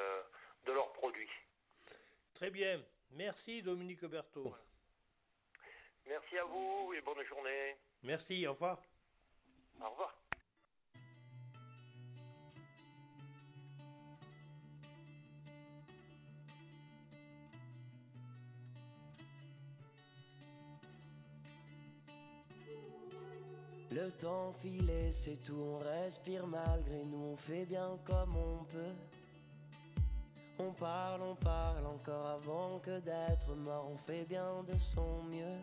[0.66, 1.34] de leurs produits.
[2.34, 2.80] Très bien.
[3.10, 4.54] Merci Dominique Berthaud.
[6.06, 7.76] Merci à vous et bonne journée.
[8.02, 8.80] Merci, au revoir.
[9.80, 10.14] Au revoir.
[23.90, 28.94] Le temps filé, c'est tout, on respire malgré nous, on fait bien comme on peut.
[30.58, 35.60] On parle, on parle encore avant que d'être mort, on fait bien de son mieux.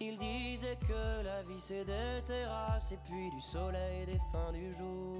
[0.00, 4.74] Il disait que la vie c'est des terrasses et puis du soleil des fins du
[4.76, 5.18] jour.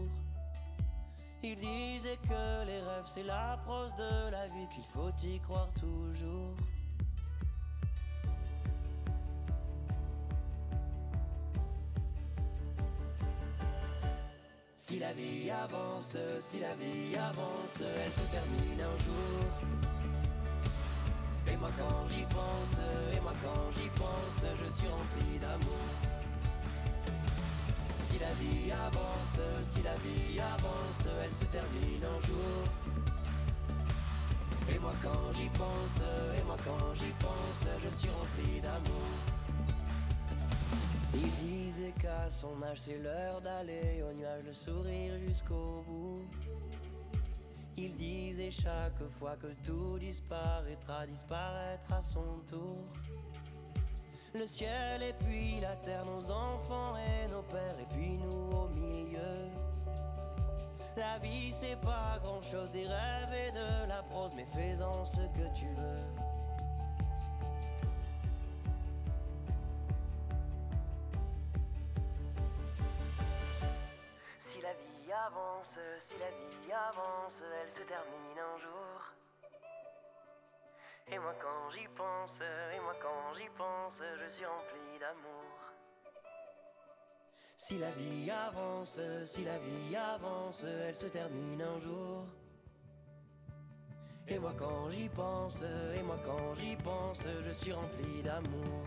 [1.42, 5.70] Il disait que les rêves c'est la prose de la vie, qu'il faut y croire
[5.72, 6.54] toujours.
[14.94, 19.40] Si la vie avance, si la vie avance, elle se termine un jour.
[21.48, 22.78] Et moi quand j'y pense,
[23.12, 25.88] et moi quand j'y pense, je suis rempli d'amour.
[28.06, 32.62] Si la vie avance, si la vie avance, elle se termine un jour.
[34.72, 36.02] Et moi quand j'y pense,
[36.38, 39.33] et moi quand j'y pense, je suis rempli d'amour.
[41.14, 46.22] Il disait qu'à son âge c'est l'heure d'aller au nuage, le sourire jusqu'au bout.
[47.76, 52.78] Il disait chaque fois que tout disparaîtra, disparaîtra à son tour.
[54.34, 58.68] Le ciel et puis la terre, nos enfants et nos pères, et puis nous au
[58.68, 59.50] milieu.
[60.96, 65.22] La vie c'est pas grand chose, des rêves et de la prose, mais fais-en ce
[65.22, 66.33] que tu veux.
[75.26, 79.14] Avance, si la vie avance, elle se termine un jour.
[81.12, 85.54] Et moi quand j'y pense, et moi quand j'y pense, je suis rempli d'amour.
[87.56, 92.26] Si la vie avance, si la vie avance, elle se termine un jour.
[94.26, 98.84] Et moi quand j'y pense, et moi quand j'y pense, je suis rempli d'amour.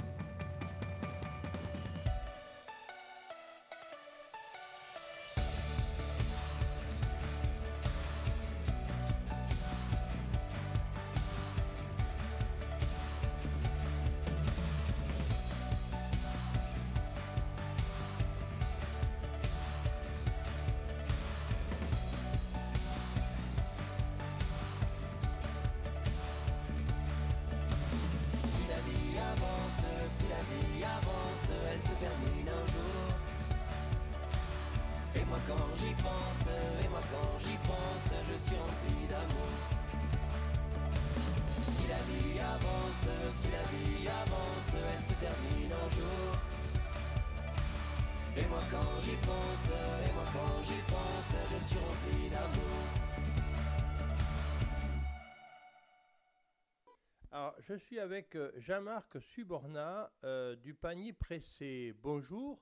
[57.78, 61.94] Je suis avec euh, Jean-Marc Suborna euh, du panier pressé.
[62.02, 62.60] Bonjour.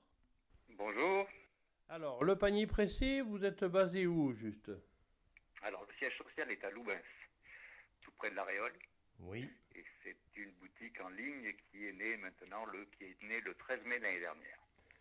[0.70, 1.26] Bonjour.
[1.88, 4.70] Alors, le panier pressé, vous êtes basé où juste?
[5.62, 7.00] Alors, le siège social est à Loubens,
[8.02, 8.74] tout près de la Réole.
[9.20, 9.48] Oui.
[9.74, 13.54] Et c'est une boutique en ligne qui est née maintenant, le, qui est née le
[13.54, 14.58] 13 mai l'année dernière.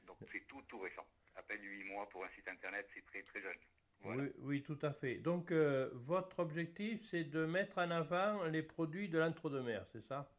[0.08, 1.06] Donc, c'est tout, tout récent.
[1.36, 3.58] À peine 8 mois pour un site internet, c'est très, très jeune.
[4.02, 4.24] Voilà.
[4.24, 5.16] Oui, oui, tout à fait.
[5.16, 10.30] Donc, euh, votre objectif, c'est de mettre en avant les produits de l'entre-deux-mer, c'est ça?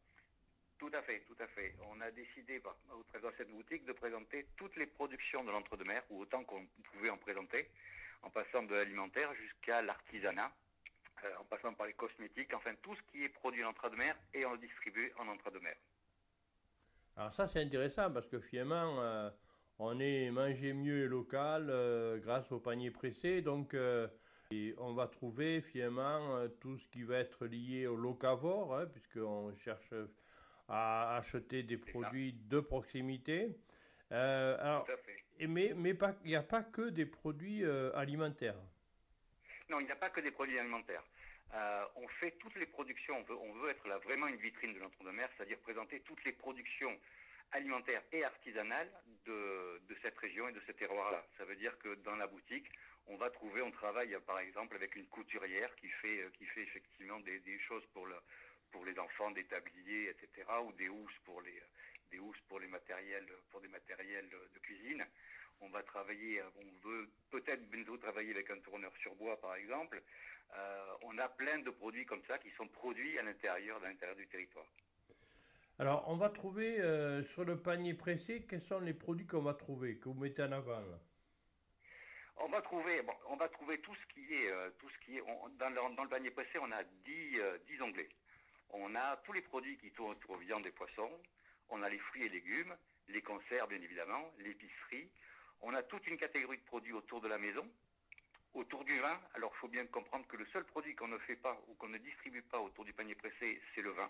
[0.77, 1.75] Tout à fait, tout à fait.
[1.89, 5.51] On a décidé, par- au travers de cette boutique, de présenter toutes les productions de
[5.51, 7.69] l'entre-deux-mer, ou autant qu'on pouvait en présenter,
[8.21, 10.51] en passant de l'alimentaire jusqu'à l'artisanat,
[11.23, 14.45] euh, en passant par les cosmétiques, enfin tout ce qui est produit en entre-deux-mer, et
[14.45, 15.75] on le distribue en entre-deux-mer.
[17.15, 19.29] Alors ça, c'est intéressant parce que finalement, euh,
[19.79, 23.41] on est mangé mieux et local euh, grâce au panier pressé.
[23.41, 24.07] Donc, euh,
[24.51, 28.85] et on va trouver finalement euh, tout ce qui va être lié au locavore, hein,
[28.87, 29.93] puisqu'on cherche
[30.69, 33.55] à acheter des produits de proximité.
[34.11, 35.47] Euh, alors, Tout à fait.
[35.47, 38.55] mais mais pas- il n'y a pas que des produits euh, alimentaires.
[39.69, 41.03] Non, il n'y a pas que des produits alimentaires.
[41.53, 44.73] Euh, on fait toutes les productions, on veut, on veut être là vraiment une vitrine
[44.73, 46.91] de l'entre-deux-mer, c'est-à-dire présenter toutes les productions
[47.51, 48.89] alimentaires et artisanales
[49.25, 51.25] de, cette région et de ce terroir-là.
[51.37, 52.69] Ça veut dire que dans la boutique,
[53.07, 56.45] on va trouver, on travaille euh, par exemple avec une couturière qui fait, euh, qui
[56.45, 58.15] fait effectivement des, choses pour, le,
[58.71, 61.61] pour les enfants, des tabliers, etc., ou des housses pour les,
[62.11, 65.05] des housses pour les matériels, pour des matériels de cuisine.
[65.59, 70.01] On va travailler, on veut peut-être bientôt travailler avec un tourneur sur bois, par exemple.
[70.55, 74.15] Euh, on a plein de produits comme ça qui sont produits à l'intérieur, à l'intérieur
[74.15, 74.65] du territoire.
[75.79, 79.53] Alors, on va trouver euh, sur le panier pressé, quels sont les produits qu'on va
[79.53, 80.81] trouver, que vous mettez en avant
[82.39, 84.69] on va trouver, tout ce qui est, euh,
[85.59, 88.09] dans, le, panier pressé, on a 10, 10 onglets.
[88.71, 91.11] On a tous les produits qui tournent autour viande et poissons.
[91.69, 92.75] On a les fruits et légumes,
[93.09, 95.09] les conserves bien évidemment, l'épicerie.
[95.61, 97.65] On a toute une catégorie de produits autour de la maison,
[98.53, 99.19] autour du vin.
[99.35, 101.89] Alors il faut bien comprendre que le seul produit qu'on ne fait pas ou qu'on
[101.89, 104.09] ne distribue pas autour du panier pressé, c'est le vin.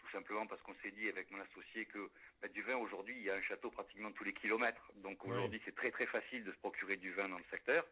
[0.00, 2.10] Tout simplement parce qu'on s'est dit avec mon associé que
[2.42, 4.90] bah, du vin aujourd'hui, il y a un château pratiquement tous les kilomètres.
[4.96, 7.84] Donc aujourd'hui, c'est très très facile de se procurer du vin dans le secteur.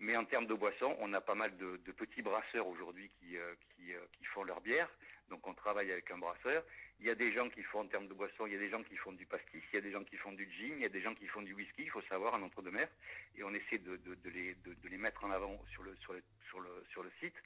[0.00, 3.54] Mais en termes de boissons, on a pas mal de, petits brasseurs aujourd'hui qui, euh,
[3.76, 4.88] qui, euh, qui, font leur bière.
[5.28, 6.64] Donc on travaille avec un brasseur.
[7.00, 8.70] Il y a des gens qui font en termes de boissons, il y a des
[8.70, 10.80] gens qui font du pastis, il y a des gens qui font du gin, il
[10.80, 12.88] y a des gens qui font du whisky, il faut savoir, en entre-deux-mer.
[13.36, 16.22] Et on essaie de, de, les, de, les, mettre en avant sur le, sur, le,
[16.48, 17.36] sur, le, sur le site.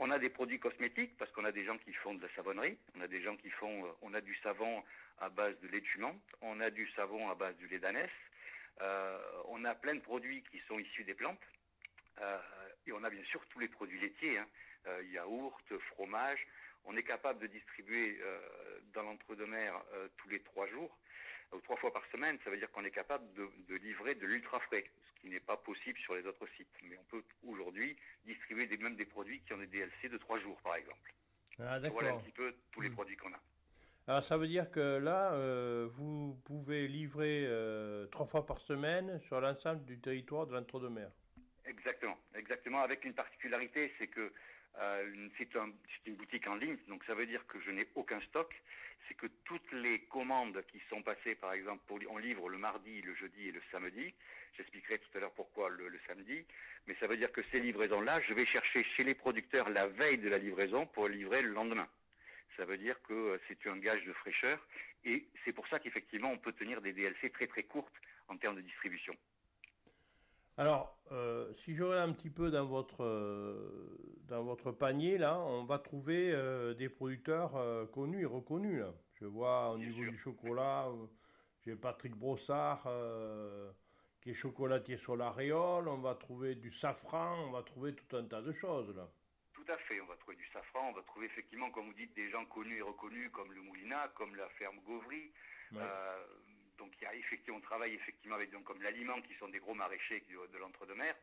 [0.00, 2.78] On a des produits cosmétiques parce qu'on a des gens qui font de la savonnerie,
[2.96, 4.82] on a des gens qui font, euh, du savon
[5.20, 8.10] à base de lait de jument, on a du savon à base du lait d'ânesse,
[8.80, 11.42] euh, on a plein de produits qui sont issus des plantes,
[12.20, 12.38] euh,
[12.86, 14.46] et on a bien sûr tous les produits laitiers, hein,
[14.86, 16.46] euh, yaourt, fromage,
[16.84, 18.20] on est capable de distribuer
[18.94, 19.74] dans l'entre-deux-mer
[20.16, 20.96] tous les trois jours
[21.52, 22.38] ou trois fois par semaine.
[22.44, 25.56] Ça veut dire qu'on est capable de, livrer de l'ultra frais, ce qui n'est pas
[25.56, 26.68] possible sur les autres sites.
[26.82, 30.38] Mais on peut aujourd'hui distribuer des, même des produits qui ont des DLC de trois
[30.40, 31.12] jours, par exemple.
[31.60, 32.94] Ah, voilà un petit peu tous les hmm.
[32.94, 33.40] produits qu'on a.
[34.06, 37.46] Alors ça veut dire que là, euh, vous pouvez livrer
[38.10, 41.10] trois fois par semaine sur l'ensemble du territoire de l'entre-deux-mer.
[41.66, 42.80] Exactement, exactement.
[42.80, 44.32] Avec une particularité, c'est que
[44.80, 45.48] euh, c'est
[46.06, 48.54] une boutique en ligne, donc ça veut dire que je n'ai aucun stock.
[49.06, 53.00] C'est que toutes les commandes qui sont passées, par exemple, pour, on livre le mardi,
[53.02, 54.14] le jeudi et le samedi.
[54.56, 56.44] J'expliquerai tout à l'heure pourquoi le, samedi.
[56.86, 60.18] Mais ça veut dire que ces livraisons-là, je vais chercher chez les producteurs la veille
[60.18, 61.88] de la livraison pour livrer le lendemain.
[62.56, 64.58] Ça veut dire que euh, c'est un gage de fraîcheur.
[65.04, 67.94] Et c'est pour ça qu'effectivement, on peut tenir des DLC très très courtes
[68.26, 69.14] en termes de distribution.
[70.58, 75.38] Alors, euh, si je regarde un petit peu dans votre, euh, dans votre panier, là,
[75.38, 77.52] on va trouver euh, des producteurs
[77.92, 78.82] connus et reconnus.
[79.20, 80.88] Je vois au niveau du chocolat,
[81.64, 82.88] j'ai Patrick Brossard
[84.20, 88.24] qui est chocolatier sur l'aréole, on va trouver du safran, on va trouver tout un
[88.24, 89.08] tas de choses là.
[89.54, 92.14] Tout à fait, on va trouver du safran, on va trouver effectivement, comme vous dites,
[92.16, 95.32] des gens connus et reconnus comme le Moulinat, comme la ferme Gauvry
[96.78, 99.58] donc il y a effectivement, on travaille effectivement avec donc, comme l'aliment qui sont des
[99.58, 101.14] gros maraîchers de, l'entre-deux-mer,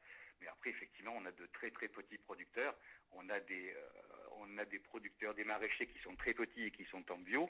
[0.42, 2.76] mais après effectivement on a de très très petits producteurs,
[3.14, 3.90] on a des euh,
[4.38, 7.50] on a des producteurs, des maraîchers qui sont très petits et qui sont en bio.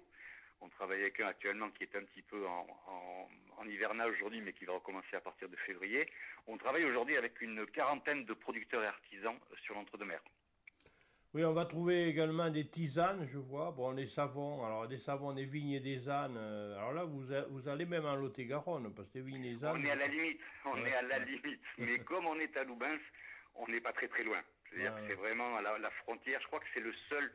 [0.61, 2.65] On travaille avec un actuellement qui est un petit peu en,
[3.57, 6.07] en hivernage aujourd'hui, mais qui va recommencer à partir de février.
[6.47, 10.21] On travaille aujourd'hui avec une quarantaine de producteurs et artisans sur l'entre-deux-mer.
[11.35, 13.71] Oui, on va trouver également des tisanes, je vois.
[13.71, 16.37] Bon, les savons, alors des savons, des vignes et des ânes.
[16.37, 19.65] Euh, alors là, vous, vous allez même en Lot-et-Garonne, parce que des vignes et des
[19.65, 19.81] ânes.
[19.81, 21.59] On est à la limite, on est à la limite.
[21.77, 23.01] Mais comme on est à Loubens,
[23.55, 24.41] on n'est pas très très loin.
[24.71, 26.39] C'est-à-dire que c'est vraiment à la, frontière.
[26.41, 27.29] Je crois que c'est le seul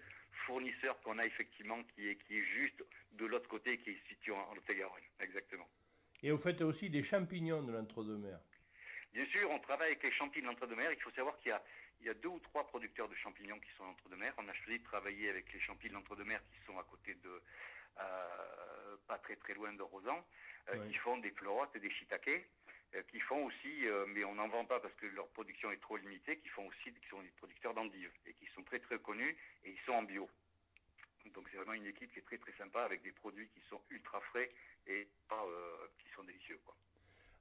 [0.47, 2.83] fournisseur qu'on a effectivement qui est, qui est juste
[3.13, 5.03] de l'autre côté, qui est situé en, Lot-et-Garonne.
[5.21, 5.69] Exactement.
[6.23, 8.39] Et vous faites aussi des champignons de l'entre-deux-mer.
[9.13, 10.91] Bien sûr, on travaille avec les champignons de l'entre-deux-mer.
[10.91, 11.63] Il faut savoir qu'il y a
[12.01, 14.33] il y a deux ou trois producteurs de champignons qui sont l'entre-deux-mer.
[14.39, 17.43] On a choisi de travailler avec les champignons l'entre-deux-mer qui sont à côté de,
[17.99, 20.25] euh, pas très très loin de Rosan,
[20.69, 22.49] euh, qui font des pleurotes et des shiitake,
[22.95, 25.97] euh, qui font aussi, mais on n'en vend pas parce que leur production est trop
[25.97, 29.37] limitée, qui font aussi, qui sont des producteurs d'endives et qui sont très très connus
[29.65, 30.29] et ils sont en bio.
[31.35, 33.81] Donc c'est vraiment une équipe qui est très très sympa avec des produits qui sont
[33.91, 34.51] ultra frais
[34.87, 35.07] et
[35.99, 36.59] qui sont délicieux.
[36.65, 36.75] Quoi.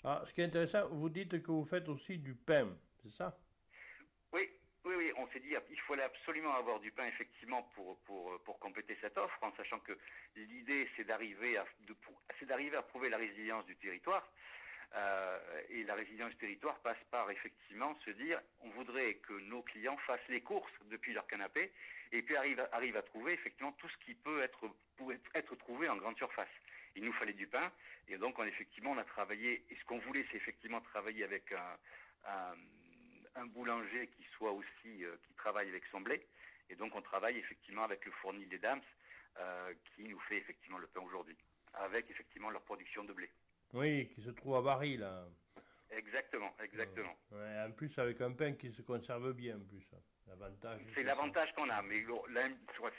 [0.03, 3.37] Ah, ce qui est intéressant, vous dites que vous faites aussi du pain, c'est ça?
[4.31, 4.49] Oui,
[4.85, 8.59] oui, oui, on s'est dit il fallait absolument avoir du pain effectivement pour, pour, pour
[8.59, 9.97] compléter cette offre, en sachant que
[10.35, 11.65] l'idée c'est d'arriver à,
[12.77, 14.25] à prouver la résilience du territoire.
[14.95, 19.61] Euh, et la résilience du territoire passe par effectivement se dire on voudrait que nos
[19.61, 21.71] clients fassent les courses depuis leur canapé
[22.11, 26.17] et puis arrivent arrive à trouver effectivement tout ce qui peut être, trouvé en grande
[26.17, 26.49] surface.
[26.95, 27.71] Il nous fallait du pain
[28.07, 31.51] et donc on, effectivement on a travaillé et ce qu'on voulait c'est effectivement travailler avec
[31.51, 32.55] un
[33.53, 36.25] boulanger qui soit aussi euh, qui travaille avec son blé.
[36.69, 38.81] Et donc on travaille effectivement avec le fournil des Dames
[39.39, 41.37] euh, qui nous fait effectivement le pain aujourd'hui,
[41.73, 43.29] avec effectivement leur production de blé.
[43.73, 45.25] Oui, qui se trouve à Barry là.
[45.91, 47.15] Exactement, exactement.
[47.31, 49.83] Ouais, en plus, avec un pain qui se conserve bien, en plus.
[50.27, 50.81] L'avantage.
[50.93, 52.05] C'est l'avantage qu'on a, mais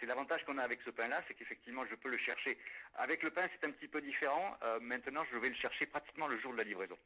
[0.00, 2.58] c'est l'avantage qu'on a avec ce pain-là, c'est qu'effectivement, je peux le chercher.
[2.94, 4.58] Avec le pain, c'est un petit peu différent.
[4.64, 6.98] Euh, maintenant, je vais le chercher pratiquement le jour de la livraison.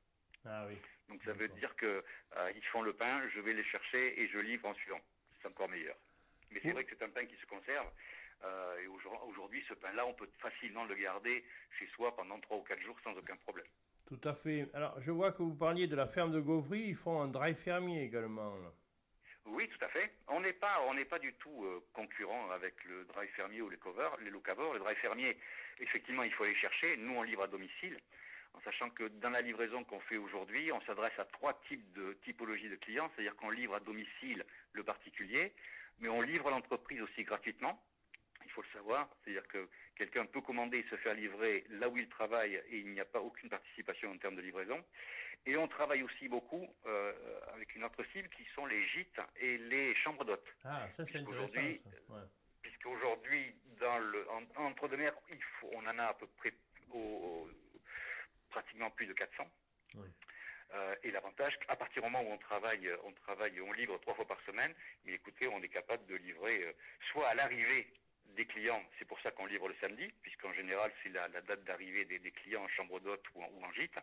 [0.47, 0.76] Ah oui.
[1.09, 2.03] Donc, ça veut dire que
[2.36, 5.01] euh, ils font le pain, je vais les chercher et je livre en suivant.
[5.40, 5.97] C'est encore meilleur.
[6.51, 7.86] Mais c'est vrai que c'est un pain qui se conserve.
[8.45, 11.45] euh, et aujourd- aujourd'hui, ce pain-là, on peut facilement le garder
[11.78, 13.66] chez soi pendant trois ou quatre jours sans aucun problème.
[14.07, 14.68] Tout à fait.
[14.74, 16.80] Alors, je vois que vous parliez de la ferme de Gauvry.
[16.88, 18.55] Ils font un dry fermier également.
[18.59, 18.70] là.
[19.47, 20.12] Oui, tout à fait.
[20.28, 23.68] On n'est pas, on n'est pas du tout euh, concurrent avec le dry fermier ou
[23.70, 24.74] les covers, les locavores.
[24.74, 25.38] Le dry fermier,
[25.80, 26.97] effectivement, il faut aller chercher.
[26.99, 27.99] Nous, on livre à domicile,
[28.55, 32.14] en sachant que dans la livraison qu'on fait aujourd'hui, on s'adresse à trois types de
[32.24, 35.52] typologies de clients, c'est-à-dire qu'on livre à domicile le particulier,
[35.98, 37.82] mais on livre l'entreprise aussi gratuitement.
[38.44, 41.96] Il faut le savoir, c'est-à-dire que quelqu'un peut commander et se faire livrer là où
[41.96, 44.84] il travaille et il n'y a pas aucune participation en termes de livraison.
[45.46, 47.12] Et on travaille aussi beaucoup euh,
[47.55, 50.55] avec une autre cible qui sont les gîtes et les chambres d'hôtes.
[50.64, 51.52] Ah, ça, c'est intéressant.
[52.09, 52.14] Ça.
[52.14, 52.22] Ouais.
[52.62, 56.52] Puisqu'aujourd'hui, dans le, en, entre deux mers, il faut, on en a à peu près
[56.92, 57.48] au-
[58.55, 59.50] pratiquement plus de 400.
[59.96, 60.09] Oui.
[60.74, 63.98] Euh, et l'avantage, à partir du moment où on travaille, euh, on travaille, on livre
[63.98, 64.72] trois fois par semaine,
[65.05, 66.72] mais écoutez, on est capable de livrer euh,
[67.11, 67.86] soit à l'arrivée
[68.36, 71.62] des clients, c'est pour ça qu'on livre le samedi, puisqu'en général c'est la, la date
[71.64, 73.98] d'arrivée des, des clients en chambre d'hôte ou, en- ou en gîte.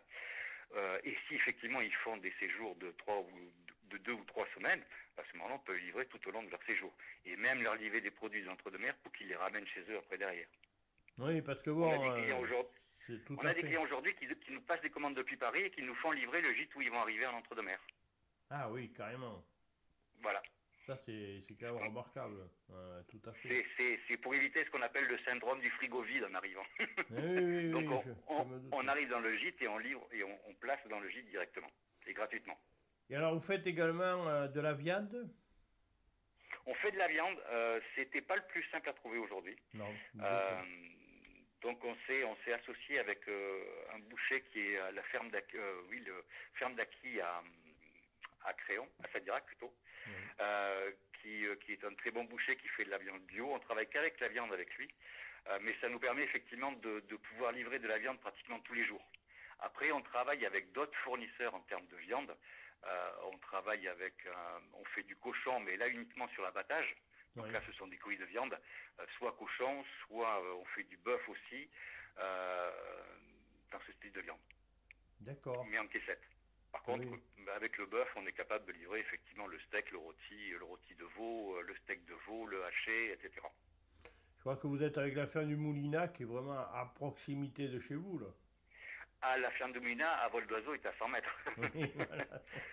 [0.76, 3.52] Euh, et si effectivement ils font des séjours de trois ou
[3.90, 4.82] de deux ou trois semaines,
[5.18, 6.92] à ce moment-là, on peut livrer tout au long de leur séjour.
[7.26, 10.46] Et même leur livrer des produits d'entre-deux-mers pour qu'ils les ramènent chez eux après derrière.
[11.18, 13.66] Oui, parce que on bon, a des clients aujourd'hui, c'est tout on a des fait.
[13.68, 16.40] clients aujourd'hui qui, qui nous passent des commandes depuis Paris et qui nous font livrer
[16.40, 17.80] le gîte où ils vont arriver en entre-deux-mers.
[18.50, 19.44] Ah oui, carrément.
[20.20, 20.42] Voilà.
[20.86, 22.48] Ça, c'est quand même remarquable.
[23.08, 23.64] Tout à fait.
[23.76, 26.64] C'est- pour éviter ce qu'on appelle le syndrome du frigo vide en arrivant.
[26.78, 30.06] Oui, oui, oui, Donc on, je- je on- arrive dans le gîte et on livre
[30.12, 31.70] et on, on place dans le gîte directement
[32.06, 32.58] et gratuitement.
[33.10, 35.28] Et alors, vous faites également euh, de la viande?
[36.66, 39.56] On fait de la viande, euh, c'était pas le plus simple à trouver aujourd'hui.
[39.74, 39.92] Non.
[41.62, 45.30] Donc on s'est on s'est associé avec euh, un boucher qui est à la ferme
[45.30, 47.42] d'Aki, euh, oui, le ferme d'Aki à,
[48.44, 49.72] à Créon, à Sadirac plutôt,
[50.40, 50.90] euh,
[51.20, 53.48] qui, euh, qui est un très bon boucher qui fait de la viande bio.
[53.54, 54.88] On travaille qu'avec la viande avec lui,
[55.48, 58.74] Euh, mais ça nous permet effectivement de, de pouvoir livrer de la viande pratiquement tous
[58.74, 59.04] les jours.
[59.58, 62.32] Après, on travaille avec d'autres fournisseurs en termes de viande.
[63.32, 64.14] On travaille avec,
[64.80, 66.90] on fait du cochon, mais là uniquement sur l'abattage.
[67.36, 67.52] Donc Oui.
[67.52, 68.54] là, ce sont des couilles de viande,
[69.00, 71.70] euh, soit cochon, soit euh, on fait du bœuf aussi,
[72.18, 72.70] euh,
[73.70, 74.40] dans ce style de viande,
[75.20, 75.64] D'accord.
[75.66, 76.22] mais en caissette.
[76.72, 77.20] Par contre, Oui.
[77.46, 80.64] bah, avec le bœuf, on est capable de livrer effectivement le steak, le rôti, le
[80.64, 83.30] rôti de veau, le steak de veau, le haché, etc.
[84.36, 87.68] Je crois que vous êtes avec la ferme du Moulinat qui est vraiment à proximité
[87.68, 88.26] de chez vous, là.
[89.22, 91.38] Ah, la ferme de Muna, à vol d'oiseau, est à 100 mètres.
[91.56, 92.24] Oui, voilà.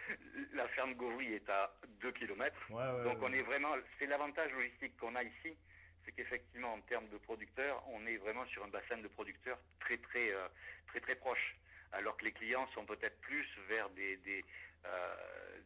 [0.54, 1.72] la ferme Gauvry est à
[2.02, 2.56] 2 km.
[2.72, 3.28] Ouais, ouais, Donc ouais.
[3.30, 5.56] on est vraiment, c'est l'avantage logistique qu'on a ici,
[6.04, 9.98] c'est qu'effectivement en termes de producteurs, on est vraiment sur un bassin de producteurs très
[9.98, 10.48] très euh,
[10.88, 11.56] très très proche.
[11.92, 14.46] Alors que les clients sont peut-être plus vers des des,
[14.86, 15.16] euh,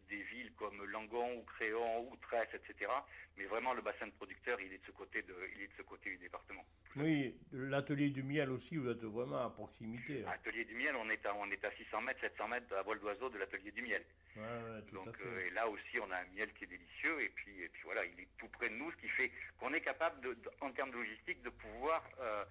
[0.10, 2.92] des villes comme Langon ou Créon ou Tresse, etc.
[3.38, 5.74] Mais vraiment le bassin de producteurs, il est de ce côté de, il est de
[5.78, 6.66] ce côté du département.
[6.96, 10.24] Oui, l'atelier du miel aussi, vous êtes vraiment à proximité.
[10.26, 10.32] hein.
[10.32, 13.00] Atelier du miel, on est à on est à 600 mètres, 700 mètres à vol
[13.00, 14.04] d'oiseau de l'atelier du miel.
[14.36, 15.24] Ouais, ouais, tout Donc à fait.
[15.26, 17.82] euh, et là aussi on a un miel qui est délicieux et puis et puis
[17.84, 20.52] voilà il est tout près de nous ce qui fait qu'on est capable de, de-
[20.62, 22.44] en termes de logistique de pouvoir euh,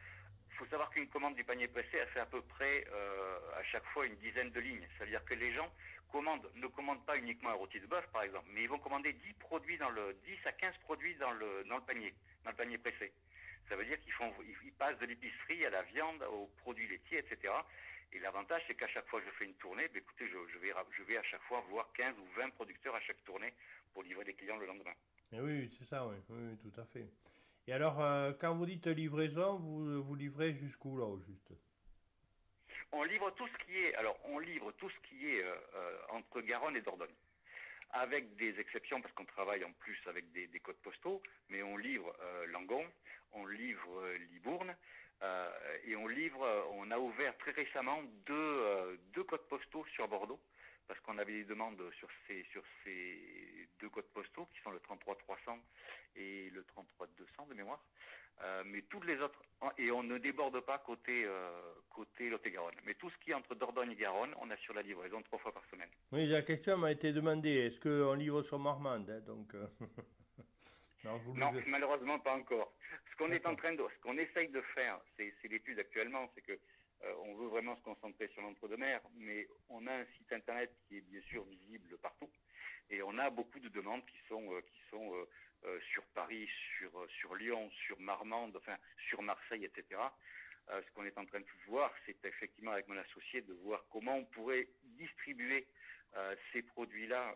[0.56, 3.84] faut savoir qu'une commande du panier pressé elle fait à peu près euh, à chaque
[3.86, 5.70] fois une dizaine de lignes c'est à dire que les gens
[6.14, 9.32] ne commandent pas uniquement un rôti de bœuf par exemple mais ils vont commander 10
[9.34, 12.78] produits dans le 10 à 15 produits dans le dans le panier dans le panier
[12.78, 13.12] pressé
[13.68, 14.32] ça veut dire qu'ils font
[14.64, 17.52] ils, passent de l'épicerie à la viande aux produits laitiers etc
[18.14, 21.16] et l'avantage, c'est qu'à chaque fois que je fais une tournée, ben, écoutez, je, vais,
[21.16, 23.52] à chaque fois voir 15 ou 20 producteurs à chaque tournée
[23.92, 24.92] pour livrer des clients le lendemain.
[25.32, 26.16] Mais oui, c'est ça, oui,
[26.62, 27.08] tout à fait.
[27.68, 31.52] Et alors, euh, quand vous dites livraison, vous, vous livrez jusqu'où, là, au juste?
[32.90, 35.98] On livre tout ce qui est, alors on livre tout ce qui est euh, euh,
[36.10, 37.14] entre Garonne et Dordogne,
[37.90, 41.76] avec des exceptions parce qu'on travaille en plus avec des, des codes postaux, mais on
[41.76, 42.12] livre
[42.48, 42.84] Langon,
[43.32, 44.74] on livre Libourne,
[45.84, 50.40] et on livre, on a ouvert très récemment deux, deux codes postaux sur Bordeaux,
[50.88, 54.78] parce qu'on avait des demandes sur ces, sur ces deux codes postaux qui sont le
[54.80, 55.58] 33-300
[56.16, 57.82] et le 33-200 de mémoire.
[58.42, 59.40] Euh, mais toutes les autres,
[59.78, 61.60] et on ne déborde pas côté, euh,
[61.90, 62.74] côté Lot-et-Garonne.
[62.84, 65.52] Mais tout ce qui est entre Dordogne et Garonne, on assure la livraison trois fois
[65.52, 65.90] par semaine.
[66.12, 67.50] Oui, la question m'a été demandée.
[67.50, 69.66] Est-ce qu'on livre sur Marmande hein, donc, euh,
[71.04, 72.72] non, vous Non, livrez- malheureusement pas encore.
[73.10, 76.30] Ce qu'on est en train de, ce qu'on essaye de faire, c'est c'est l'étude actuellement,
[76.34, 76.58] c'est que
[77.04, 80.98] euh, on veut vraiment se concentrer sur l'entre-deux-mer, mais on a un site internet qui
[80.98, 82.30] est bien sûr visible partout,
[82.90, 85.12] et on a beaucoup de demandes qui sont, euh, qui sont
[85.64, 86.48] euh, sur Paris,
[86.78, 86.90] sur,
[87.20, 88.76] sur Lyon, sur Marmande, enfin
[89.08, 90.00] sur Marseille, etc.
[90.68, 94.16] ce qu'on est en train de voir, c'est effectivement avec mon associé de voir comment
[94.16, 95.66] on pourrait distribuer
[96.52, 97.34] ces produits-là,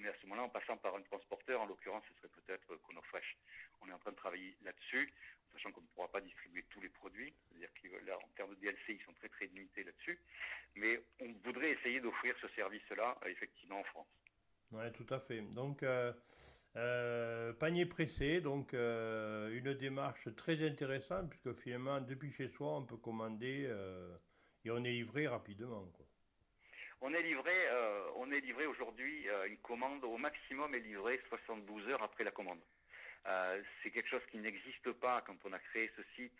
[0.00, 3.36] mais à ce moment-là en passant par un transporteur, en l'occurrence ce serait peut-être Conofresh.
[3.82, 5.12] On est en train de travailler là-dessus
[5.52, 7.32] sachant qu'on ne pourra pas distribuer tous les produits.
[7.48, 10.18] C'est-à-dire que là, en termes de DLC, ils sont très très limités là-dessus.
[10.76, 14.08] Mais on voudrait essayer d'offrir ce service-là, euh, effectivement, en France.
[14.72, 15.40] Oui, tout à fait.
[15.40, 16.12] Donc, euh,
[16.76, 22.96] euh, panier pressé, donc une démarche très intéressante, puisque finalement, depuis chez soi, on peut
[22.96, 23.68] commander
[24.64, 25.88] et on est livré rapidement.
[27.00, 27.54] On est livré,
[28.16, 32.60] on est livré aujourd'hui, une commande au maximum est livrée 72 heures après la commande.
[33.26, 36.38] Euh, c'est quelque chose qui n'existe pas quand on a créé ce site.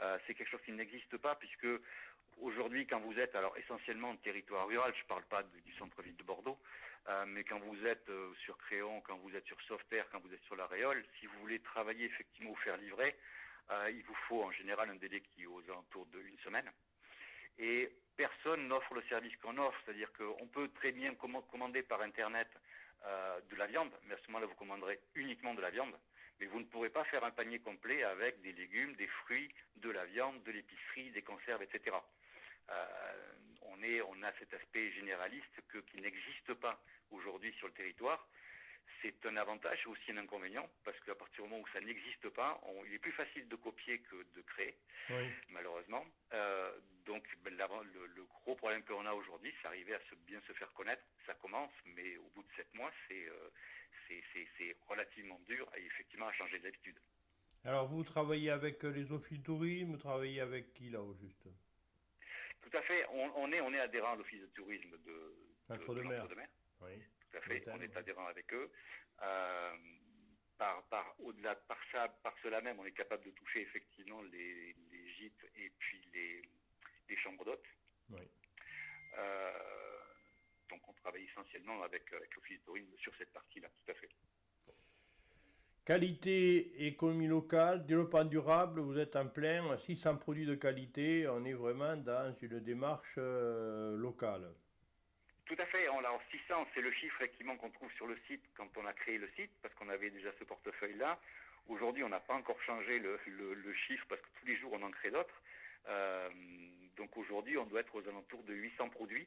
[0.00, 1.66] Euh, c'est quelque chose qui n'existe pas puisque
[2.40, 6.16] aujourd'hui, quand vous êtes, alors essentiellement en territoire rural, je ne parle pas du centre-ville
[6.16, 6.58] de Bordeaux,
[7.08, 8.10] euh, mais quand vous êtes
[8.44, 11.38] sur Créon, quand vous êtes sur Sauveterre, quand vous êtes sur la Réole, si vous
[11.40, 13.16] voulez travailler effectivement ou faire livrer,
[13.90, 16.70] il vous faut en général un délai qui est aux alentours d'une semaine.
[17.58, 22.48] Et personne n'offre le service qu'on offre, c'est-à-dire qu'on peut très bien commander par Internet
[23.50, 25.94] de la viande, mais à ce moment-là, vous commanderez uniquement de la viande
[26.40, 29.90] mais vous ne pourrez pas faire un panier complet avec des légumes, des fruits, de
[29.90, 31.96] la viande, de l'épicerie, des conserves, etc.
[32.70, 32.84] Euh,
[33.62, 38.26] on, est, a cet aspect généraliste qui n'existe pas aujourd'hui sur le territoire.
[39.02, 42.28] C'est un avantage et aussi un inconvénient, parce qu'à partir du moment où ça n'existe
[42.30, 44.76] pas, il est plus facile de copier que de créer,
[45.50, 46.04] malheureusement.
[46.32, 46.76] Euh,
[47.06, 50.40] donc ben, le, le, gros problème que l'on a aujourd'hui, c'est arriver à se, bien
[50.48, 51.02] se faire connaître.
[51.26, 53.50] Ça commence, mais au bout de sept mois, c'est euh,
[54.08, 56.98] c'est relativement dur et effectivement à changer d'habitude.
[57.64, 61.14] Alors vous travaillez avec euh, les offices de tourisme, vous travaillez avec qui là au
[61.14, 61.48] juste?
[62.62, 65.34] Tout à fait, on, est, on est adhérent à l'office de tourisme de,
[65.70, 66.26] Entre-deux-Mers.
[66.80, 66.92] Oui.
[67.40, 68.70] Tout à fait, on est adhérent avec eux.
[69.22, 69.76] Euh,
[70.58, 74.74] par, par, au-delà, par, ça, par cela même, on est capable de toucher effectivement les,
[74.90, 76.42] les gîtes et puis les,
[77.08, 77.66] les chambres d'hôtes.
[78.10, 78.22] Oui.
[79.16, 79.52] Euh,
[80.68, 84.10] donc on travaille essentiellement avec, avec l'Office tourisme sur cette partie-là, tout à fait.
[85.84, 91.54] Qualité, économie locale, développement durable, vous êtes en plein, 600 produits de qualité, on est
[91.54, 94.52] vraiment dans une démarche euh, locale.
[95.48, 98.68] Tout à fait, alors 600 c'est le chiffre effectivement qu'on trouve sur le site quand
[98.76, 101.18] on a créé le site, parce qu'on avait déjà ce portefeuille-là.
[101.68, 103.18] Aujourd'hui on n'a pas encore changé le,
[103.86, 105.42] chiffre parce que tous les jours on en crée d'autres.
[105.88, 106.28] Euh,
[106.98, 109.26] donc aujourd'hui on doit être aux alentours de 800 produits.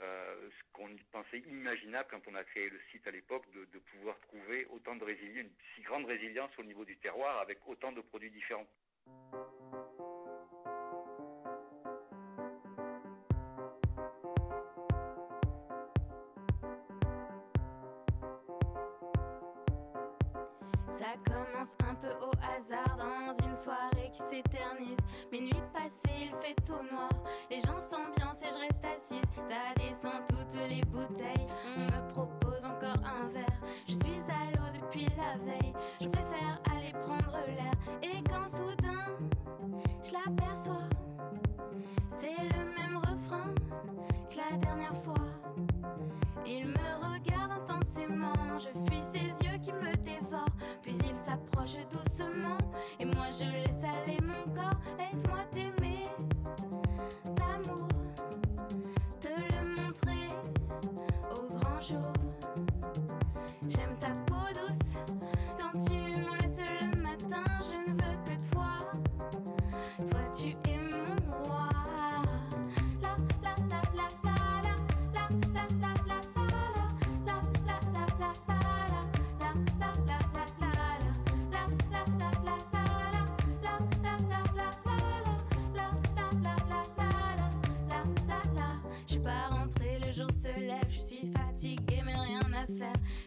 [0.00, 4.18] Euh, ce qu'on pensait inimaginable quand on a créé le site à l'époque, de, pouvoir
[4.20, 8.00] trouver autant de résilience, une si grande résilience au niveau du terroir avec autant de
[8.00, 8.66] produits différents.
[22.98, 24.98] Dans une soirée qui s'éternise.
[25.30, 27.10] Minuit passé, il fait tout noir.
[27.50, 29.22] Les gens s'ambiancent et je reste assise.
[29.36, 31.46] Ça descend toutes les bouteilles.
[31.76, 33.60] On me propose encore un verre.
[33.86, 35.72] Je suis à l'eau depuis la veille.
[51.32, 52.58] S'approche doucement
[53.00, 54.78] et moi je laisse aller mon corps.
[54.98, 56.04] Laisse-moi t'aimer
[57.24, 57.88] d'amour,
[59.20, 60.28] te le montrer
[61.30, 62.12] au grand jour.
[63.68, 64.98] J'aime ta peau douce
[65.58, 67.44] quand tu m'en laisses le matin.
[67.60, 68.72] Je ne veux que toi,
[70.10, 70.81] toi tu es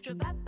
[0.06, 0.45] drip up.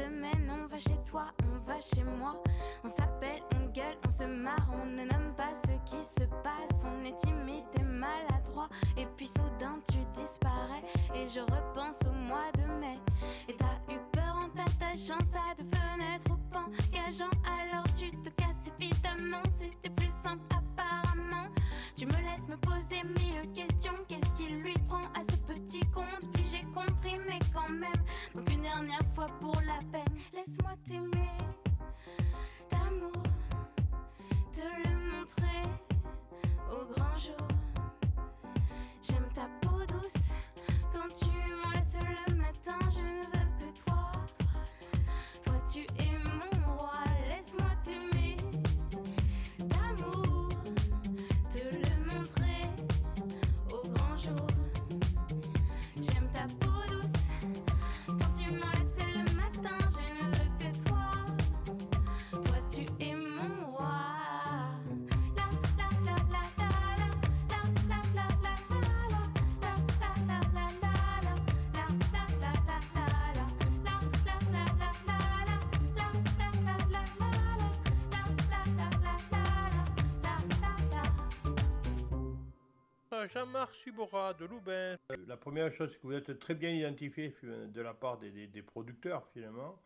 [0.00, 2.42] on va chez toi, on va chez moi.
[2.82, 5.23] On s'appelle, on gueule, on se marre, on ne nomme
[83.32, 84.96] Jean-Marc Subora de Loubain.
[85.10, 88.18] Euh, La première chose, c'est que vous êtes très bien identifié euh, de la part
[88.18, 89.78] des, des- des producteurs finalement.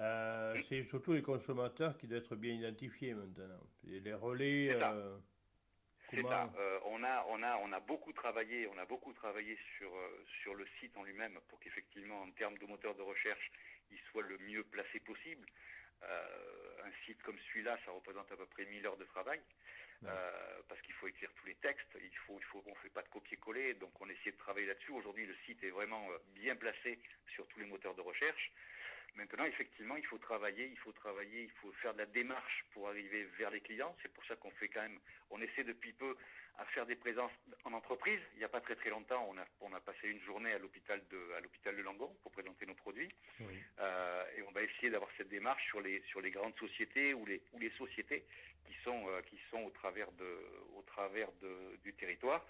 [0.00, 3.60] Euh, c'est surtout les consommateurs qui doivent être bien identifiés maintenant.
[3.88, 4.92] Et les relais, C'est ça.
[4.92, 5.16] euh,
[6.10, 6.52] C'est comment ça.
[6.58, 10.24] Euh, on a, on a, on a beaucoup travaillé, on a beaucoup travaillé sur euh,
[10.42, 13.50] sur le site en lui-même pour qu'effectivement, en termes de moteur de recherche,
[13.90, 15.46] il soit le mieux placé possible.
[16.86, 19.40] Un site comme celui-là, ça représente à peu près 1000 heures de travail.
[20.04, 23.02] euh, parce qu'il faut écrire tous les textes, il faut, il faut, on fait pas
[23.02, 24.92] de copier-coller, donc on essaie de travailler là-dessus.
[24.92, 26.98] Aujourd'hui, le site est vraiment euh, bien placé
[27.34, 28.52] sur tous les moteurs de recherche.
[29.14, 32.88] Maintenant, effectivement, il faut travailler, il faut travailler, il faut faire de la démarche pour
[32.88, 33.96] arriver vers les clients.
[34.02, 36.14] C'est pour ça qu'on fait quand même, on essaie depuis peu
[36.58, 37.32] à faire des présences
[37.64, 38.20] en entreprise.
[38.34, 40.58] Il n'y a pas très très longtemps, on a, on a passé une journée à
[40.58, 43.12] l'hôpital de, à l'hôpital de Langon pour présenter nos produits.
[43.40, 43.58] Oui.
[43.78, 47.26] Euh, et on va essayer d'avoir cette démarche sur les sur les grandes sociétés ou
[47.26, 48.24] les ou les sociétés
[48.66, 50.40] qui sont euh, qui sont au travers de
[50.74, 52.44] au travers de, du territoire.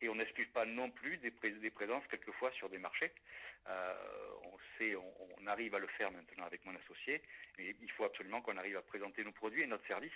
[0.00, 3.12] Et on n'exclut pas non plus des, pré- des présences quelquefois sur des marchés.
[3.68, 3.94] Euh,
[4.42, 7.22] on sait, on, on arrive à le faire maintenant avec mon associé.
[7.56, 10.10] Mais il faut absolument qu'on arrive à présenter nos produits et notre service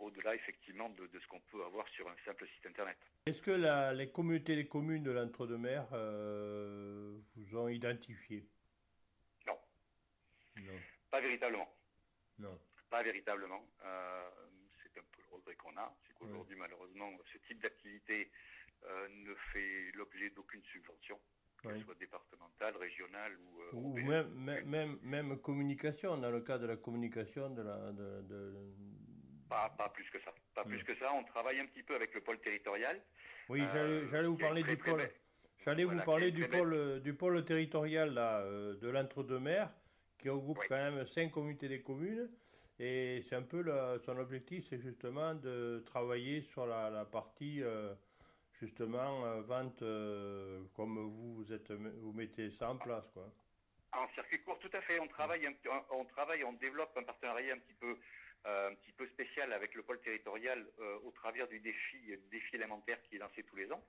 [0.00, 2.96] au-delà effectivement de, de ce qu'on peut avoir sur un simple site internet.
[3.26, 8.46] Est-ce que la- les communautés des communes de l'entre-deux-mer euh, vous ont identifié?
[9.46, 9.58] Non.
[10.56, 10.78] Non.
[11.10, 11.68] Pas véritablement.
[12.38, 12.58] Non.
[12.90, 13.64] Pas véritablement.
[13.84, 14.28] Euh,
[14.82, 15.94] c'est un peu le regret qu'on a.
[16.06, 18.30] C'est qu'aujourd'hui, malheureusement, ce type d'activité
[18.86, 21.18] euh, ne fait l'objet d'aucune subvention,
[21.62, 21.82] qu'elle Oui.
[21.84, 26.66] soit départementale, régionale ou euh, Ou même, même, même, même communication, dans le cas de
[26.66, 27.92] la communication de la...
[27.92, 28.74] De, de-
[29.54, 30.34] Pas, pas plus que ça.
[30.54, 30.68] Pas Mm.
[30.68, 31.12] plus que ça.
[31.14, 33.00] On travaille un petit peu avec le pôle territorial.
[33.48, 35.08] Oui, Euh, j'allais vous parler très, du pôle.
[35.64, 39.70] J'allais Voilà, vous parler du pôle, du pôle territorial là, euh, de l'entre-deux-mer,
[40.18, 40.66] qui regroupe Oui.
[40.68, 42.28] quand même cinq communautés des communes.
[42.80, 47.62] Et c'est un peu la- son objectif, c'est justement de travailler sur la, la partie
[47.62, 47.94] euh,
[48.60, 49.78] justement euh, vente,
[50.74, 53.30] comme vous vous êtes, vous mettez ça en place quoi.
[53.92, 54.98] En circuit court, tout à fait.
[54.98, 55.46] On travaille,
[55.92, 57.96] on travaille, on développe un partenariat un petit peu,
[58.44, 63.00] un petit peu spécial avec le pôle territorial euh, au travers du défi, défi élémentaire
[63.02, 63.82] qui est lancé tous les ans.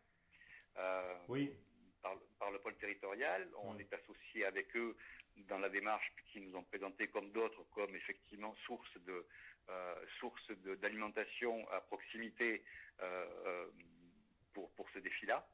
[0.78, 1.54] Euh, Oui.
[2.02, 3.50] par, le- par le pôle territorial.
[3.58, 4.96] On est associé avec eux
[5.38, 9.26] dans la démarche qui nous ont présenté comme d'autres, comme effectivement source de
[9.70, 12.64] euh, source d'alimentation à proximité
[13.02, 13.68] euh, euh,
[14.54, 15.48] pour pour ce défi-là.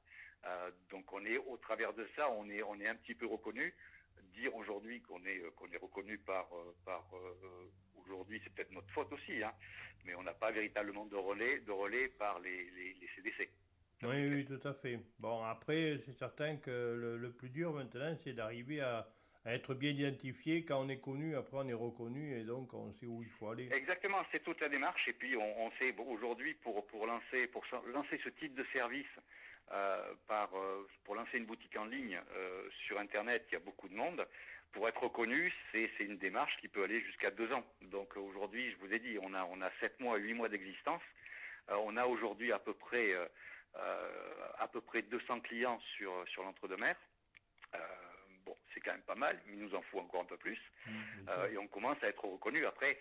[0.44, 3.26] Euh, donc on est au travers de ça, on est on est un petit peu
[3.28, 3.74] reconnu.
[4.34, 7.70] Dire aujourd'hui qu'on est euh, qu'on est reconnu par euh, par euh,
[8.02, 9.54] aujourd'hui, c'est peut-être notre faute aussi, hein,
[10.06, 13.50] mais on n'a pas véritablement de relais de relais par les les, les CDC.
[14.04, 15.00] Oui, oui, tout à fait.
[15.20, 19.08] Bon, après, c'est certain que le, le plus dur maintenant, c'est d'arriver à,
[19.46, 20.66] à être bien identifié.
[20.66, 23.50] Quand on est connu, après on est reconnu et donc on sait où il faut
[23.50, 23.70] aller.
[23.72, 25.08] Exactement, c'est toute la démarche.
[25.08, 27.64] Et puis on, on sait bon, aujourd'hui pour pour lancer pour
[27.94, 29.14] lancer ce type de service
[29.74, 33.60] euh, par euh, pour lancer une boutique en ligne euh, sur internet, il y a
[33.60, 34.28] beaucoup de monde.
[34.74, 37.66] Pour être reconnu, c'est une démarche qui peut aller jusqu'à deux ans.
[37.82, 41.02] Donc aujourd'hui, je vous ai dit, on a on a sept mois, huit mois d'existence.
[41.68, 43.14] On a aujourd'hui à peu près
[43.76, 46.96] à peu près 200 clients sur sur l'entre-deux-mer.
[48.46, 50.60] Bon, c'est quand même pas mal, mais il nous en faut encore un peu plus.
[50.88, 50.92] Mmh,
[51.52, 52.66] et on commence à être reconnu.
[52.66, 52.98] Après,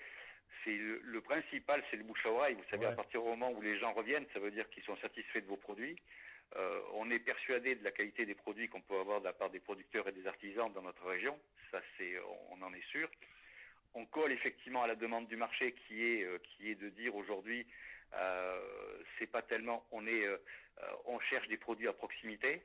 [0.64, 2.54] c'est le, le principal, c'est le bouche à oreille.
[2.54, 2.92] Vous savez, Ouais.
[2.92, 5.46] à partir du moment où les gens reviennent, ça veut dire qu'ils sont satisfaits de
[5.46, 5.96] vos produits.
[6.56, 9.50] Euh, on est persuadé de la qualité des produits qu'on peut avoir de la part
[9.50, 11.38] des producteurs et des artisans dans notre région.
[11.70, 12.14] Ça, c'est,
[12.50, 13.08] on en est sûr.
[13.94, 17.14] On colle effectivement à la demande du marché qui est, euh, qui est de dire
[17.14, 17.66] aujourd'hui,
[18.14, 18.60] euh,
[19.18, 20.26] c'est pas tellement, on est,
[21.04, 22.62] on cherche des produits à proximité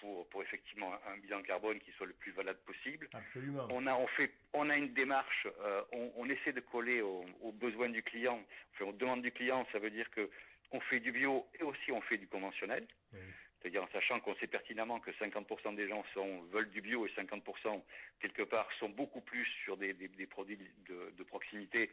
[0.00, 3.08] pour, pour effectivement un, un bilan carbone qui soit le plus valable possible.
[3.12, 3.68] Absolument.
[3.70, 5.46] On a, on fait, on a une démarche,
[5.92, 8.42] on, on essaie de coller aux, aux besoins du client.
[8.72, 10.28] Enfin, aux demandes du client, ça veut dire que
[10.72, 12.86] on fait du bio et aussi on fait du conventionnel.
[13.12, 13.20] Oui.
[13.60, 17.10] C'est-à-dire en sachant qu'on sait pertinemment que 50% des gens sont, veulent du bio et
[17.10, 17.82] 50%
[18.20, 21.90] quelque part sont beaucoup plus sur des, des- des produits de, de proximité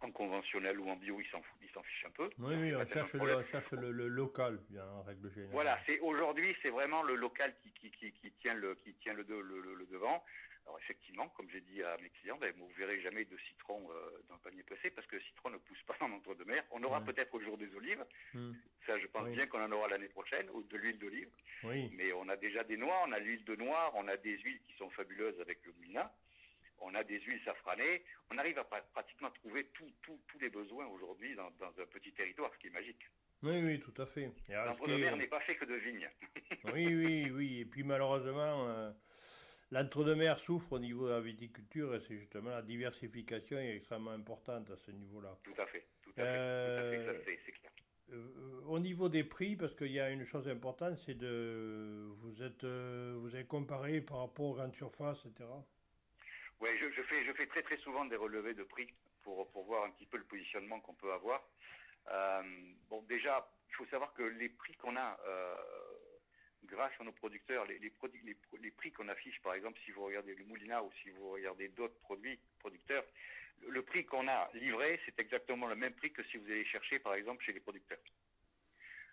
[0.00, 2.28] en conventionnel ou en bio, ils s'en ils s'en fichent un peu.
[2.38, 3.38] Oui, oui, C'est on cherche, le, problème.
[3.38, 5.52] on cherche le, le local, bien, en règle générale.
[5.52, 9.14] Voilà, c'est aujourd'hui, c'est vraiment le local qui, qui, qui, qui tient le qui tient
[9.14, 10.22] le, de- le, le- le devant.
[10.66, 14.22] Alors effectivement, comme j'ai dit à mes clients, ben, vous verrez jamais de citron euh,
[14.28, 16.64] dans le panier pressé parce que le citron ne pousse pas en entre de mer.
[16.70, 17.04] On aura Ouais.
[17.12, 18.52] peut-être au jour des olives, Hmm.
[18.86, 19.34] ça je pense Oui.
[19.34, 21.28] bien qu'on en aura l'année prochaine, ou de l'huile d'olive.
[21.64, 24.38] Oui, Mais on a déjà des noix, on a l'huile de noix, on a des
[24.38, 26.10] huiles qui sont fabuleuses avec le gmina,
[26.80, 28.02] on a des huiles safranées.
[28.30, 32.50] On arrive à pra- pratiquement trouver tous les besoins aujourd'hui dans, dans un petit territoire,
[32.54, 33.00] ce qui est magique.
[33.42, 34.30] oui, oui, tout à fait.
[34.48, 36.10] L'entre-deux-mer est- n'est pas fait que de vignes.
[36.72, 37.60] Oui, oui, oui.
[37.60, 38.90] Et puis malheureusement, euh,
[39.74, 44.70] l'entre-deux-mer souffre au niveau de la viticulture et c'est justement la diversification est extrêmement importante
[44.70, 45.36] à ce niveau-là.
[45.42, 46.90] Tout à fait, tout à fait, tout à Euh,
[47.24, 47.72] fait, ça, c'est- clair.
[48.12, 52.42] Euh, au niveau des prix, parce qu'il y a une chose importante, c'est de vous
[52.42, 55.48] êtes euh, vous avez comparé par rapport aux grandes surfaces, etc.
[56.60, 58.86] Oui, je, je fais, je fais très très souvent des relevés de prix
[59.22, 61.42] pour, pour voir un petit peu le positionnement qu'on peut avoir.
[62.12, 62.42] Euh,
[62.90, 65.54] bon, déjà, il faut savoir que les prix qu'on a euh,
[66.64, 69.78] grâce à nos producteurs, les, les, produits- les, pro- les prix qu'on affiche, par exemple,
[69.84, 73.04] si vous regardez le Moulina ou si vous regardez d'autres produits producteurs,
[73.62, 76.64] le, le prix qu'on a livré, c'est exactement le même prix que si vous allez
[76.64, 77.98] chercher, par exemple, chez les producteurs.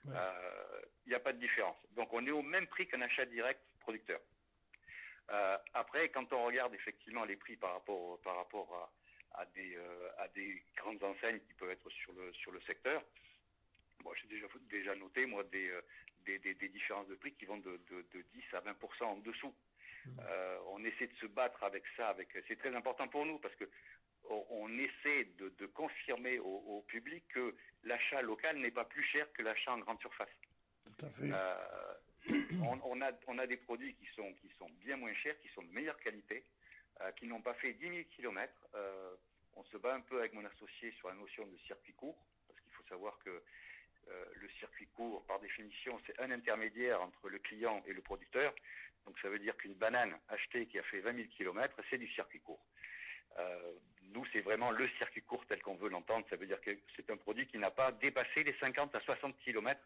[0.06, 0.14] Ouais.
[0.16, 1.78] Euh, Il n'y a pas de différence.
[1.92, 4.20] Donc, on est au même prix qu'un achat direct producteur.
[5.30, 8.92] Euh, après, quand on regarde effectivement les prix par rapport, par rapport
[9.34, 12.60] à, à des, euh, à des grandes enseignes qui peuvent être sur le, sur le
[12.62, 13.04] secteur,
[14.04, 15.82] moi j'ai déjà, déjà noté moi, des, euh,
[16.26, 19.18] des, des- des différences de prix qui vont de, de, de 10 à 20% en
[19.18, 19.54] dessous.
[20.06, 20.20] Mhm.
[20.22, 23.56] Euh, on essaie de se battre avec ça, avec, c'est très important pour nous parce
[23.56, 23.70] que
[24.30, 26.46] on, on essaie de, de confirmer au,
[26.78, 30.30] au public que l'achat local n'est pas plus cher que l'achat en grande surface.
[30.98, 31.30] Tout à fait.
[31.32, 31.94] Euh,
[32.64, 35.50] on, on a, on a des produits qui sont, qui sont bien moins chers, qui
[35.50, 36.46] sont de meilleure qualité,
[37.02, 38.54] euh, qui n'ont pas fait 10 000 km.
[39.56, 42.18] on se bat un peu avec mon associé sur la notion de circuit court,
[42.48, 43.44] parce qu'il faut savoir que
[44.10, 48.54] euh, le circuit court, par définition, c'est un intermédiaire entre le client et le producteur.
[49.06, 52.08] Donc ça veut dire qu'une banane achetée qui a fait 20 000 km, c'est du
[52.10, 52.64] circuit court.
[53.40, 53.74] Euh,
[54.14, 56.26] nous, c'est vraiment le circuit court tel qu'on veut l'entendre.
[56.30, 59.38] Ça veut dire que c'est un produit qui n'a pas dépassé les 50 à 60
[59.40, 59.80] km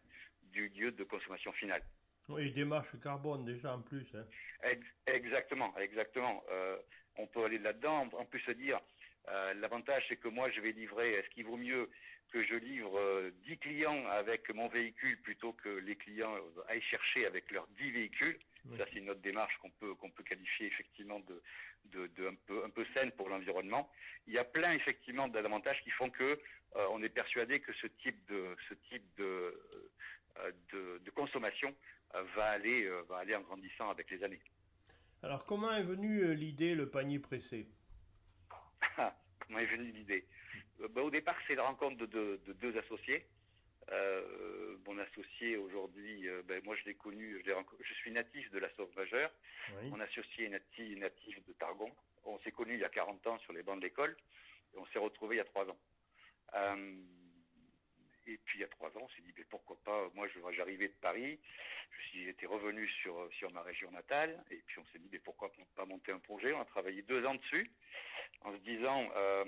[0.52, 1.82] du lieu de consommation finale.
[2.28, 4.04] Oui, démarche carbone déjà en plus.
[4.14, 4.24] hein.
[4.64, 6.42] Ex- Exactement, exactement.
[6.50, 6.76] Euh,
[7.18, 8.08] on peut aller là-dedans.
[8.14, 8.80] On peut se dire,
[9.28, 11.88] euh, l'avantage c'est que moi je vais livrer, est-ce qu'il vaut mieux
[12.32, 16.34] que je livre euh, 10 clients avec mon véhicule plutôt que les clients
[16.68, 18.38] aillent chercher avec leurs 10 véhicules?
[18.68, 18.78] Oui.
[18.78, 21.42] Ça c'est une autre démarche qu'on peut, qu'on peut qualifier effectivement de,
[21.86, 23.90] de, de un, peu, un peu saine pour l'environnement.
[24.26, 26.24] Il y a plein effectivement d'avantages qui font que
[26.76, 29.60] euh, on est persuadé que ce type de, ce type de,
[30.38, 31.74] euh, de, de consommation
[32.34, 34.40] va aller, va aller en grandissant avec les années.
[35.22, 37.66] Alors comment est venue l'idée le panier pressé?
[39.40, 40.26] Comment est venue l'idée
[40.80, 43.26] Euh, ben, Au départ, c'est la rencontre de, deux- de deux associés.
[43.92, 48.10] Euh, mon associé aujourd'hui, euh, ben, moi je l'ai connu, je, l'ai renco- je suis
[48.10, 49.30] natif de la Sauve Majeure.
[49.76, 49.90] Oui.
[49.90, 51.94] Mon associé est natif, natif de Targon.
[52.24, 54.16] On s'est connus il y a 40 ans sur les bancs de l'école
[54.74, 55.78] et on s'est retrouvés il y a 3 ans.
[56.54, 56.96] Euh,
[58.26, 60.40] et puis il y a 3 ans, on s'est dit, ben, pourquoi pas, moi je-
[60.56, 61.38] j'arrivais de Paris,
[61.92, 65.20] je suis, j'étais revenu sur, sur ma région natale et puis on s'est dit, ben,
[65.20, 66.52] pourquoi pas monter un projet?
[66.52, 67.70] On a travaillé deux ans dessus
[68.42, 69.44] en se disant euh,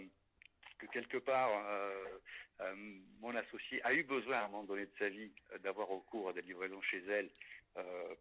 [0.79, 2.19] que quelque part, euh,
[2.61, 2.75] euh,
[3.21, 5.31] mon associé a eu besoin à un moment donné de sa vie
[5.63, 7.31] d'avoir recours à des livraisons chez elle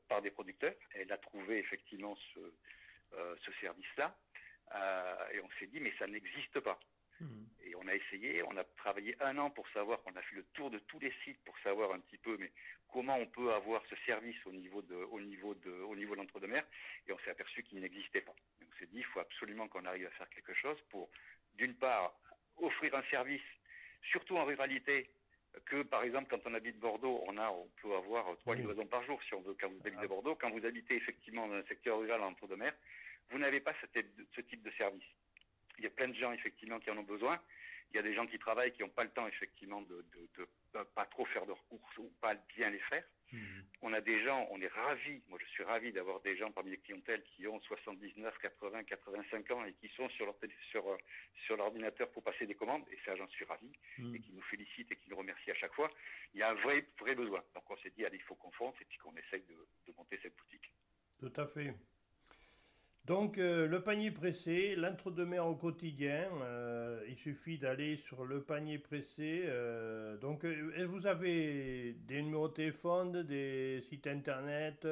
[0.08, 0.76] par des producteurs.
[0.94, 2.40] Elle a trouvé effectivement ce,
[3.44, 4.16] ce service-là.
[5.34, 6.80] Et on s'est dit, mais ça n'existe pas.
[7.20, 7.48] Mhm.
[7.66, 10.44] Et on a essayé, on a travaillé un an pour savoir, on a fait le
[10.54, 12.52] tour de tous les sites pour savoir un petit peu, mais
[12.92, 16.22] comment on peut avoir ce service au niveau de, au niveau de, au niveau de
[16.22, 16.64] l'entre-deux-mer.
[17.08, 18.36] Et on s'est aperçu qu'il n'existait pas.
[18.62, 21.10] Et on s'est dit, il faut absolument qu'on arrive à faire quelque chose pour,
[21.56, 22.14] d'une part,
[22.58, 23.42] offrir un service,
[24.12, 25.10] surtout en ruralité,
[25.66, 28.60] que par exemple quand on habite Bordeaux, on a, on peut avoir trois Oui.
[28.60, 30.08] livraisons par jour si on veut quand vous habitez Ah.
[30.08, 30.36] Bordeaux.
[30.36, 32.74] Quand vous habitez effectivement dans un secteur rural en entre-deux-mer,
[33.32, 35.04] vous n'avez pas ce type de service.
[35.78, 37.40] Il y a plein de gens effectivement qui en ont besoin.
[37.92, 40.30] Il y a des gens qui travaillent, qui n'ont pas le temps effectivement de, de,
[40.38, 43.04] de, de pas trop faire leurs courses ou pas bien les faire.
[43.32, 43.66] Mhm.
[43.82, 46.72] On a des gens, on est ravis, moi je suis ravi d'avoir des gens parmi
[46.72, 50.36] les clientèles qui ont 79, 80, 85 ans et qui sont sur leur
[50.72, 50.98] sur, euh,
[51.46, 54.16] sur l'ordinateur pour passer des commandes, et ça j'en suis ravi, Mhm.
[54.16, 55.92] et qui nous félicitent et qui nous remercient à chaque fois.
[56.34, 57.44] Il y a un vrai, vrai besoin.
[57.54, 59.56] Donc on s'est dit, allez, il faut qu'on fonce et puis qu'on essaye de,
[59.88, 60.72] de monter cette boutique.
[61.20, 61.74] Tout à fait.
[63.08, 68.80] Donc, euh, le panier pressé, l'entre-deux-mer au quotidien, euh, il suffit d'aller sur le panier
[68.80, 69.44] pressé.
[69.46, 74.86] euh, donc, vous avez des numéros de téléphone, des sites internet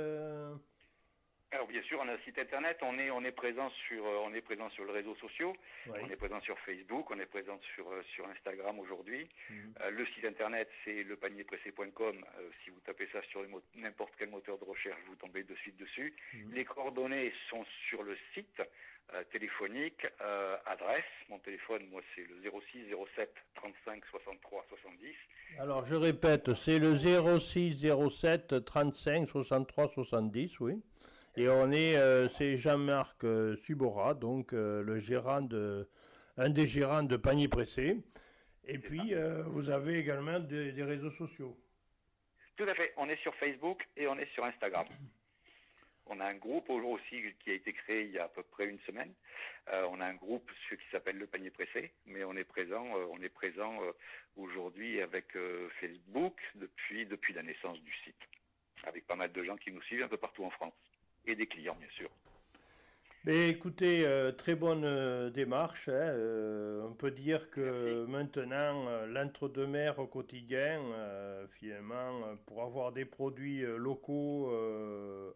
[1.52, 4.24] Alors bien sûr, on a un site internet, on est, on est présent sur, euh,
[4.26, 5.56] on est présent sur les réseaux sociaux,
[5.88, 6.00] ouais.
[6.04, 9.30] on est présent sur Facebook, on est présent sur, euh, sur Instagram aujourd'hui.
[9.50, 9.74] Mhm.
[9.82, 12.26] Euh, le site internet, c'est lepanierpressé.com.
[12.40, 13.42] Euh, si vous tapez ça sur
[13.76, 16.14] n'importe quel moteur de recherche, vous tombez de suite dessus.
[16.34, 16.54] Mhm.
[16.54, 18.62] Les coordonnées sont sur le site
[19.14, 20.06] euh, téléphonique,
[20.66, 21.04] adresse.
[21.30, 25.16] Mon téléphone, moi, c'est le 06 07 35 63 70.
[25.60, 30.82] Alors, je répète, c'est le 06 07 35 63 70, oui.
[31.38, 35.88] Et on est, euh, c'est Jean-Marc euh, Subora, donc euh, le gérant de,
[36.38, 37.98] un des gérants de Panier Pressé.
[38.68, 39.14] Et puis,
[39.46, 41.56] vous avez également des- des réseaux sociaux.
[42.58, 42.94] Tout à fait.
[42.98, 44.88] On est sur Facebook et on est sur Instagram.
[46.08, 48.42] On a un groupe au- aussi qui a été créé il y a à peu
[48.42, 49.14] près une semaine.
[49.72, 53.30] On a un groupe qui s'appelle le panier pressé, mais on est présent, on est
[53.30, 53.80] présent
[54.36, 55.28] aujourd'hui avec
[55.80, 58.22] Facebook depuis depuis la naissance du site,
[58.84, 60.74] avec pas mal de gens qui nous suivent un peu partout en France
[61.28, 62.10] et des clients bien sûr.
[63.26, 65.90] Mais écoutez, euh, très bonne euh, démarche.
[65.90, 70.80] hein, euh, on peut dire que maintenant, l'entre-deux-mer au quotidien,
[71.50, 74.54] finalement, pour avoir des produits locaux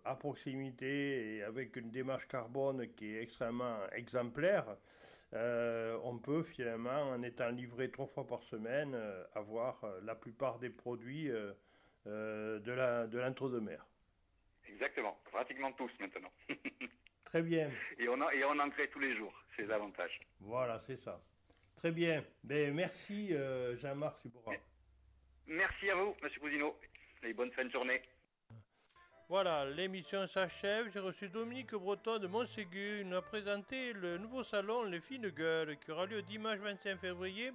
[0.06, 4.66] à proximité et avec une démarche carbone qui est extrêmement exemplaire,
[5.34, 8.96] on peut finalement, en étant livré trois fois par semaine,
[9.34, 11.32] avoir la plupart des produits
[12.06, 13.84] de l'entre-deux-mer.
[14.74, 16.32] Exactement, pratiquement tous maintenant.
[17.26, 17.70] Très bien.
[17.98, 20.20] et on a, et on en crée tous les jours, c'est l'avantage.
[20.40, 21.22] Voilà, c'est ça.
[21.78, 22.24] Très bien.
[22.44, 24.54] Ben, merci euh, Jean-Marc Subora.
[25.48, 26.76] Merci à vous, Monsieur Cousineau,
[27.24, 28.02] et bonne fin de journée.
[29.30, 30.90] Voilà, l'émission s'achève.
[30.92, 33.02] J'ai reçu Dominique Breton de Montségur.
[33.02, 36.98] Il nous a présenté le nouveau salon Les Fines Gueules qui aura lieu dimanche 25
[37.00, 37.52] février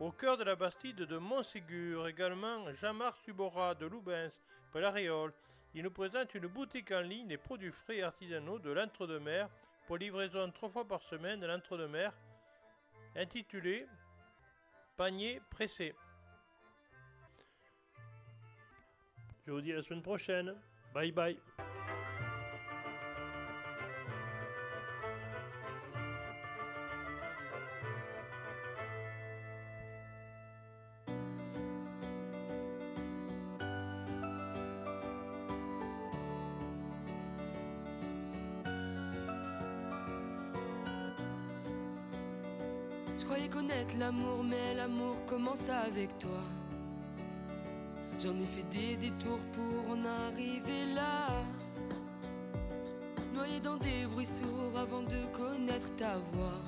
[0.00, 2.06] au cœur de la Bastide de Montségur.
[2.08, 4.32] Également Jean-Marc Subora de Loubens,
[4.70, 5.32] près la Réole.
[5.74, 9.48] Il nous présente une boutique en ligne des produits frais et artisanaux de l'entre-deux-mer
[9.86, 12.12] pour livraison trois fois par semaine de l'entre-deux-mer
[13.16, 13.86] intitulée
[14.96, 15.94] Panier pressé.
[19.46, 20.54] Je vous dis à la semaine prochaine.
[20.94, 21.38] Bye bye.
[43.66, 46.42] Connaître l'amour, mais l'amour commence avec toi.
[48.22, 51.28] J'en ai fait des détours pour en arriver là.
[53.32, 56.60] Noyé dans des bruits sourds avant de connaître ta voix.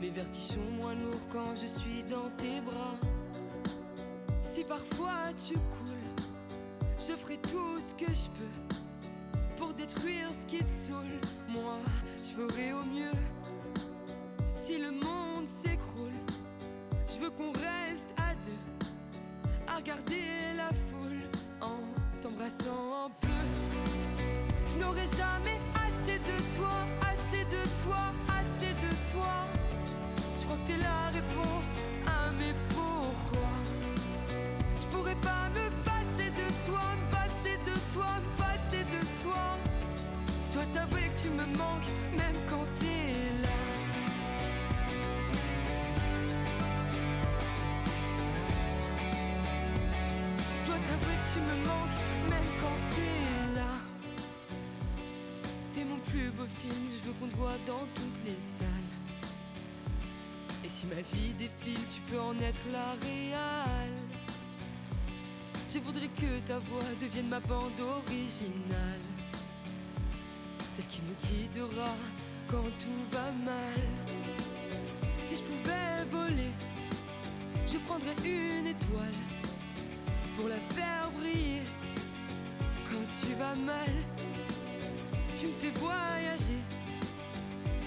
[0.00, 2.96] Mes vertiges sont moins lourds quand je suis dans tes bras.
[4.42, 6.24] Si parfois tu coules,
[6.98, 11.20] je ferai tout ce que je peux pour détruire ce qui te saoule.
[11.48, 11.78] Moi,
[12.16, 13.37] je ferai au mieux.
[17.38, 18.88] Qu'on reste à deux,
[19.68, 20.24] à regarder
[20.56, 21.22] la foule
[21.60, 21.78] en
[22.10, 23.28] s'embrassant un peu.
[24.66, 26.74] Je n'aurai jamais assez de toi,
[27.08, 27.57] assez de
[62.72, 63.94] la réale.
[65.68, 69.04] Je voudrais que ta voix devienne ma bande originale.
[70.72, 71.90] Celle qui nous guidera
[72.46, 73.82] quand tout va mal.
[75.20, 76.52] Si je pouvais voler,
[77.66, 79.20] je prendrais une étoile
[80.36, 81.62] pour la faire briller.
[82.90, 83.92] Quand tu vas mal,
[85.36, 86.62] tu me fais voyager.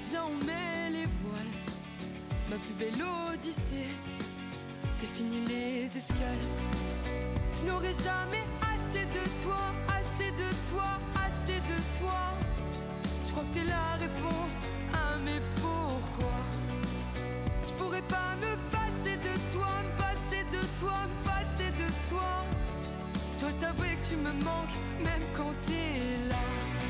[0.06, 1.56] Viens, on met les voiles.
[2.50, 3.04] ma plus belle
[3.34, 3.88] odyssée.
[5.02, 6.46] C'est fini les escales.
[7.56, 9.58] Je n'aurai jamais assez de toi,
[9.98, 12.22] assez de toi, assez de toi.
[13.26, 14.60] Je crois que t'es la réponse
[14.94, 16.38] à mes pourquoi.
[17.66, 22.46] Je pourrais pas me passer de toi, me passer de toi, me passer de toi.
[23.34, 25.98] Je dois t'avouer que tu me manques, même quand t'es
[26.30, 26.81] là.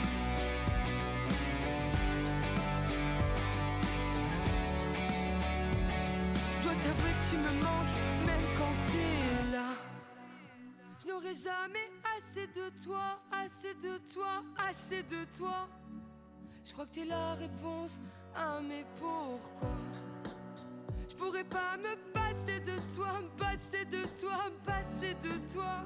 [8.26, 9.74] Même quand t'es là.
[11.00, 15.68] Je n'aurai jamais assez de toi, assez de toi, assez de toi.
[16.64, 18.00] Je crois que t'es la réponse
[18.36, 19.70] à mes pourquoi.
[21.10, 25.84] Je pourrais pas me passer de toi, me passer de toi, me passer de toi.